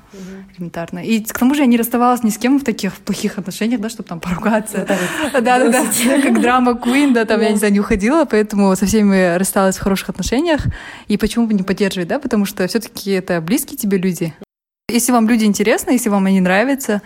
[0.58, 1.00] элементарно.
[1.00, 3.90] И к тому же я не расставалась ни с кем в таких плохих отношениях, да,
[3.90, 4.88] чтобы там поругаться.
[5.34, 5.84] Да, да, да,
[6.24, 9.82] как драма Queen, да, там, я не знаю, не уходила, поэтому со всеми рассталась в
[9.82, 10.62] хороших отношениях.
[11.08, 14.34] И почему бы не поддерживать, да, потому что все-таки это близкие тебе люди.
[14.88, 17.02] Если вам люди интересны, если вам они нравятся,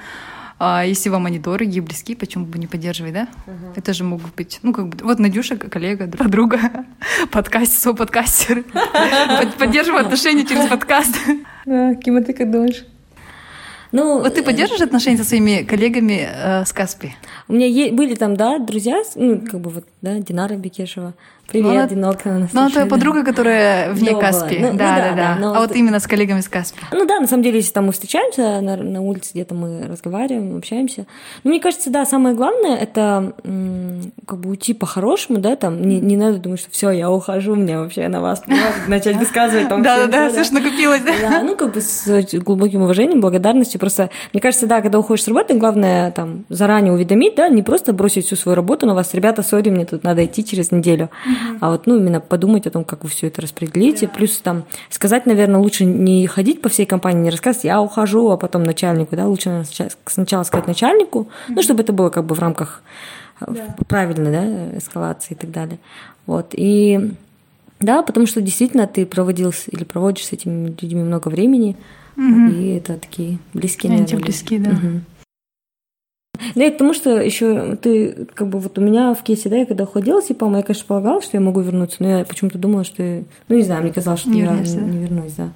[0.59, 3.29] а если вам они дорогие, близки, почему бы не поддерживать, да?
[3.73, 6.59] Это же могут быть, ну, как бы, вот Надюша, коллега, подруга,
[7.31, 8.63] подкаст, со-подкастер.
[8.73, 11.15] Под- Поддерживаю отношения через подкаст.
[11.65, 12.83] Да, Кима, ты как думаешь?
[13.93, 17.15] Ну, Вот ты поддерживаешь отношения со своими коллегами э, с Каспи?
[17.47, 21.13] у меня были там, да, друзья, ну, как бы вот, да, Динара Бекешева.
[21.49, 24.31] Привет, Ну, она- Динарка, она Ну, она твоя подруга, которая вне Новая.
[24.31, 24.57] Каспи.
[24.59, 25.15] Ну, ну да, да, да, да.
[25.15, 26.79] да, но А вот именно с коллегами с Каспи.
[26.91, 30.57] Ну да, на самом деле, если там мы встречаемся на, на улице, где-то мы разговариваем,
[30.57, 31.05] общаемся.
[31.43, 33.33] Ну, мне кажется, да, самое главное это
[34.27, 37.77] как бы уйти по-хорошему, да, там не, не надо думать, что все, я ухожу, мне
[37.79, 39.81] вообще на вас плевать», начать высказывать там.
[39.81, 41.01] Да, да, да, все, что накопилось.
[41.01, 41.13] да.
[41.21, 43.79] Да, ну как бы с глубоким уважением, благодарностью.
[43.79, 47.91] Просто, мне кажется, да, когда уходишь с работы, главное там заранее уведомить, да, не просто
[47.93, 51.09] бросить всю свою работу на вас, ребята, сори, мне тут надо идти через неделю,
[51.59, 54.07] а вот, ну, именно подумать о том, как вы все это распределите.
[54.07, 58.37] Плюс там сказать, наверное, лучше не ходить по всей компании, не рассказывать, я ухожу, а
[58.37, 62.39] потом начальнику, да, лучше наверное, сначала- сказать начальнику, ну, чтобы это было как бы в
[62.39, 62.81] рамках
[63.41, 63.45] э,
[63.87, 65.79] правильной, да, эскалации и так далее.
[66.25, 67.11] Вот, и
[67.79, 71.75] да, потому что действительно ты проводил или проводишь с этими людьми много времени,
[72.17, 74.27] и это такие близкие, наверное, тебе люди.
[74.27, 74.71] близки, да.
[74.71, 75.03] Мгм.
[76.55, 79.57] Ну и к тому, что еще ты, как бы вот у меня в кейсе, да,
[79.57, 82.57] я когда уходила с ЕПАМа, я, конечно, полагала, что я могу вернуться, но я почему-то
[82.57, 84.97] думала, что, ну не знаю, мне казалось, что Не я вернешься, не, да?
[84.97, 85.49] вернусь, да.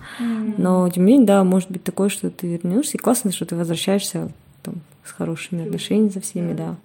[0.58, 3.56] Но тем не менее, да, может быть такое, что ты вернешься, и классно, что ты
[3.56, 4.30] возвращаешься
[4.62, 6.76] там, с хорошими отношениями за всеми, да.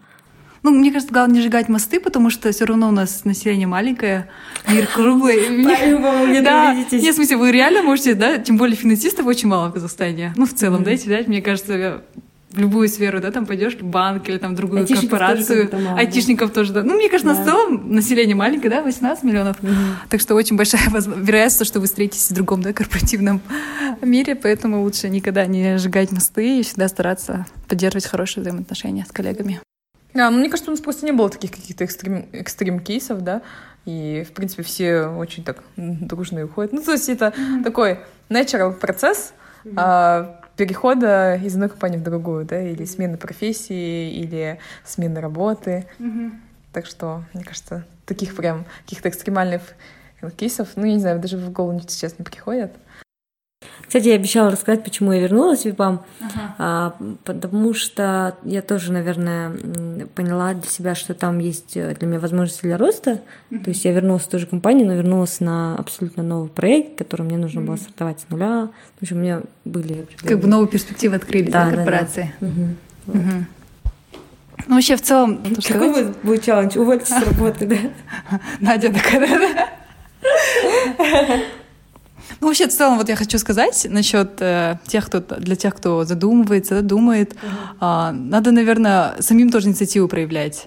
[0.63, 4.29] Ну, мне кажется, главное не сжигать мосты, потому что все равно у нас население маленькое,
[4.69, 5.39] мир круглый.
[6.43, 10.33] Да, нет, в смысле, вы реально можете, да, тем более финансистов очень мало в Казахстане.
[10.37, 12.03] Ну, в целом, да, взять, мне кажется,
[12.51, 15.71] в любую сферу, да, там пойдешь в банк или там в другую Айтишников корпорацию, айтишников
[15.71, 16.55] тоже, другую Айтишников да.
[16.55, 16.83] тоже, да.
[16.83, 17.40] Ну, мне кажется, да.
[17.40, 19.57] на целом население маленькое, да, 18 миллионов.
[19.63, 19.71] Угу.
[20.09, 23.42] Так что очень большая вероятность, что вы встретитесь в другом, да, корпоративном
[24.03, 29.61] мире, поэтому лучше никогда не сжигать мосты и всегда стараться поддерживать хорошие взаимоотношения с коллегами.
[30.15, 33.42] Да, ну, мне кажется, у нас просто не было таких каких-то экстрим, экстрим кейсов, да,
[33.85, 36.73] и, в принципе, все очень так дружно уходят.
[36.73, 37.63] Ну, то есть это mm-hmm.
[37.63, 39.33] такой natural процесс,
[39.65, 39.75] mm-hmm.
[39.77, 45.87] а, перехода из одной компании в другую, да, или смены профессии, или смены работы.
[46.00, 46.33] Mm-hmm.
[46.73, 49.63] Так что, мне кажется, таких прям каких-то экстремальных
[50.37, 52.73] кейсов, ну, я не знаю, даже в голову сейчас не приходят.
[53.88, 56.54] Кстати, я обещала рассказать, почему я вернулась в ВИПАМ, ага.
[56.59, 59.50] а, потому что я тоже, наверное,
[60.15, 63.23] поняла для себя, что там есть э, для меня возможности для роста.
[63.50, 63.65] Mm-hmm.
[63.65, 67.23] То есть я вернулась в ту же компанию, но вернулась на абсолютно новый проект, который
[67.23, 68.69] мне нужно было стартовать с нуля.
[68.98, 70.06] В общем, у меня были...
[70.23, 72.35] Как бы новые перспективы открылись да, на корпорации.
[72.40, 72.52] Да, да.
[72.52, 72.69] Угу.
[73.06, 73.44] Вот.
[74.67, 75.42] Ну, вообще, в целом...
[75.67, 76.77] Какой будет, будет челлендж?
[76.77, 78.38] Увольтесь с работы, да?
[78.61, 79.69] Надя такая, да?
[82.40, 86.04] Ну, вообще, в целом, вот я хочу сказать насчет э, тех, кто для тех, кто
[86.04, 87.35] задумывается, думает,
[87.81, 88.10] uh-huh.
[88.10, 90.66] э, надо, наверное, самим тоже инициативу проявлять.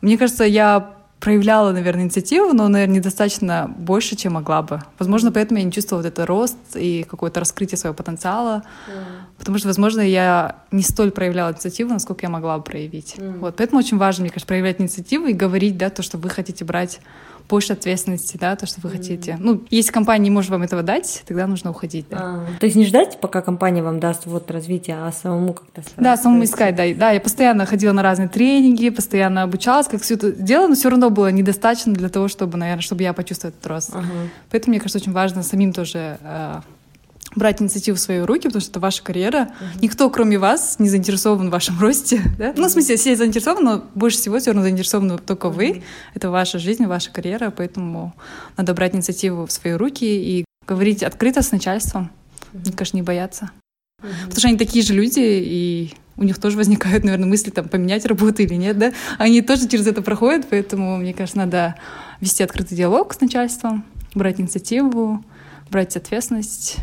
[0.00, 4.80] Мне кажется, я проявляла, наверное, инициативу, но, наверное, недостаточно больше, чем могла бы.
[4.98, 8.92] Возможно, поэтому я не чувствовала вот этот рост и какое-то раскрытие своего потенциала, mm.
[9.38, 13.16] потому что, возможно, я не столь проявляла инициативу, насколько я могла бы проявить.
[13.16, 13.38] Mm.
[13.40, 16.64] Вот, поэтому очень важно, мне кажется, проявлять инициативу и говорить, да, то, что вы хотите
[16.64, 17.00] брать
[17.48, 18.92] больше ответственности, да, то, что вы mm.
[18.92, 19.36] хотите.
[19.40, 22.06] Ну, если компания не может вам этого дать, тогда нужно уходить.
[22.10, 22.18] Да.
[22.20, 26.16] А, то есть не ждать, пока компания вам даст вот развитие, а самому как-то Да,
[26.16, 26.84] самому искать, да.
[26.94, 30.90] Да, я постоянно ходила на разные тренинги, постоянно обучалась, как все это делала, но все
[30.90, 33.90] равно было недостаточно для того, чтобы, наверное, чтобы я почувствовала этот рост.
[33.94, 34.06] Ага.
[34.50, 36.60] Поэтому, мне кажется, очень важно самим тоже э,
[37.34, 39.38] брать инициативу в свои руки, потому что это ваша карьера.
[39.60, 39.78] Uh-huh.
[39.82, 42.22] Никто, кроме вас, не заинтересован в вашем росте.
[42.38, 42.54] Да?
[42.56, 45.52] Ну, в смысле, все заинтересованы, но больше всего все равно заинтересованы только uh-huh.
[45.52, 45.82] вы.
[46.14, 48.14] Это ваша жизнь, ваша карьера, поэтому
[48.56, 52.10] надо брать инициативу в свои руки и говорить открыто с начальством.
[52.52, 52.72] Uh-huh.
[52.72, 53.50] Кажется, не бояться.
[54.02, 54.08] Uh-huh.
[54.24, 58.04] Потому что они такие же люди, и у них тоже возникают, наверное, мысли там поменять
[58.06, 58.92] работу или нет, да?
[59.18, 61.76] Они тоже через это проходят, поэтому, мне кажется, надо
[62.20, 65.24] вести открытый диалог с начальством, брать инициативу,
[65.70, 66.78] брать ответственность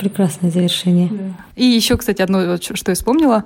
[0.00, 1.08] Прекрасное завершение.
[1.10, 1.44] Да.
[1.56, 3.44] И еще, кстати, одно, что я вспомнила.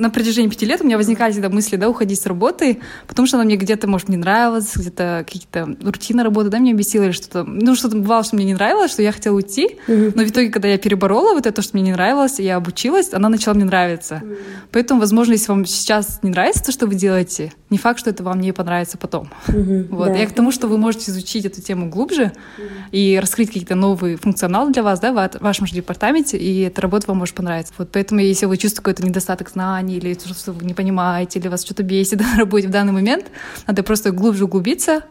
[0.00, 3.36] На протяжении пяти лет у меня возникали всегда мысли, да, уходить с работы, потому что
[3.36, 7.44] она мне где-то, может, не нравилась, где-то какие-то рутины работы, да, меня бесила или что-то.
[7.44, 10.12] Ну, что-то бывало, что мне не нравилось, что я хотела уйти, mm-hmm.
[10.14, 13.28] но в итоге, когда я переборола вот это, что мне не нравилось, я обучилась, она
[13.28, 14.22] начала мне нравиться.
[14.24, 14.36] Mm-hmm.
[14.72, 18.22] Поэтому, возможно, если вам сейчас не нравится то, что вы делаете, не факт, что это
[18.22, 19.28] вам не понравится потом.
[19.48, 19.88] Mm-hmm.
[19.90, 20.08] Вот.
[20.08, 20.16] Да.
[20.16, 22.90] Я к тому, что вы можете изучить эту тему глубже mm-hmm.
[22.92, 27.06] и раскрыть какие-то новые функционалы для вас, да, в вашем же департаменте, и эта работа
[27.08, 27.74] вам может понравиться.
[27.76, 31.48] Вот поэтому, если вы чувствуете какой-то недостаток знаний, знаний, или что вы не понимаете, или
[31.48, 33.26] вас что-то бесит на работе в данный момент,
[33.66, 35.02] надо просто глубже углубиться,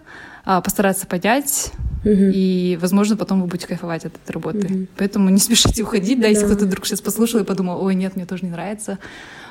[0.45, 1.71] а, постараться понять,
[2.05, 2.31] Uh-huh.
[2.33, 4.67] И, возможно, потом вы будете кайфовать от этой работы.
[4.67, 4.87] Uh-huh.
[4.95, 8.25] Поэтому не спешите уходить, да, если кто-то вдруг сейчас послушал и подумал, ой, нет, мне
[8.25, 8.99] тоже не нравится,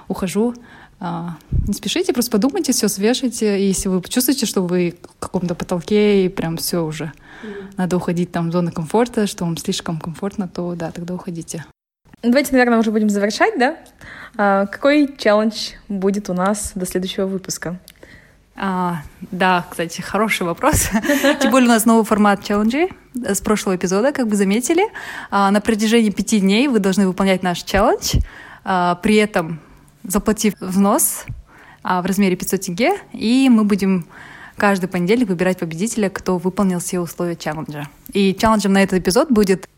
[0.08, 0.54] ухожу.
[0.98, 3.60] А, не спешите, просто подумайте, все свешайте.
[3.60, 7.12] И если вы чувствуете, что вы в каком-то потолке и прям все уже,
[7.44, 7.74] uh-huh.
[7.76, 11.66] надо уходить там в зону комфорта, что вам слишком комфортно, то да, тогда уходите.
[12.22, 13.76] Давайте, наверное, уже будем завершать, да?
[14.36, 17.78] А, какой челлендж будет у нас до следующего выпуска?
[18.56, 20.88] А, да, кстати, хороший вопрос.
[21.40, 24.82] Тем более у нас новый формат челленджей с прошлого эпизода, как вы заметили.
[25.30, 28.16] А, на протяжении пяти дней вы должны выполнять наш челлендж,
[28.64, 29.60] а, при этом
[30.02, 31.24] заплатив взнос
[31.84, 34.06] а, в размере 500 тенге, и мы будем
[34.56, 37.88] каждый понедельник выбирать победителя, кто выполнил все условия челленджа.
[38.12, 39.68] И челленджем на этот эпизод будет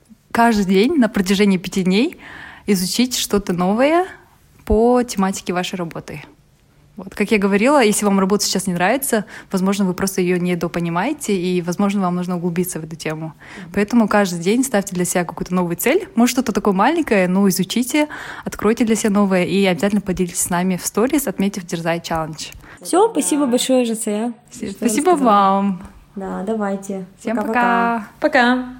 [0.41, 2.17] каждый день на протяжении пяти дней
[2.65, 4.07] изучить что-то новое
[4.65, 6.23] по тематике вашей работы.
[6.97, 7.15] Вот.
[7.15, 11.61] Как я говорила, если вам работа сейчас не нравится, возможно, вы просто ее недопонимаете, и,
[11.61, 13.35] возможно, вам нужно углубиться в эту тему.
[13.75, 16.09] Поэтому каждый день ставьте для себя какую-то новую цель.
[16.15, 18.09] Может, что-то такое маленькое, но изучите,
[18.47, 22.47] откройте для себя новое, и обязательно поделитесь с нами в сторис, отметив Дерзай Челлендж.
[22.81, 24.33] Все, спасибо большое, Жасая.
[24.51, 25.83] Спасибо вам.
[26.17, 27.05] Да, давайте.
[27.19, 27.53] Всем пока.
[27.53, 28.09] Пока.
[28.21, 28.80] пока.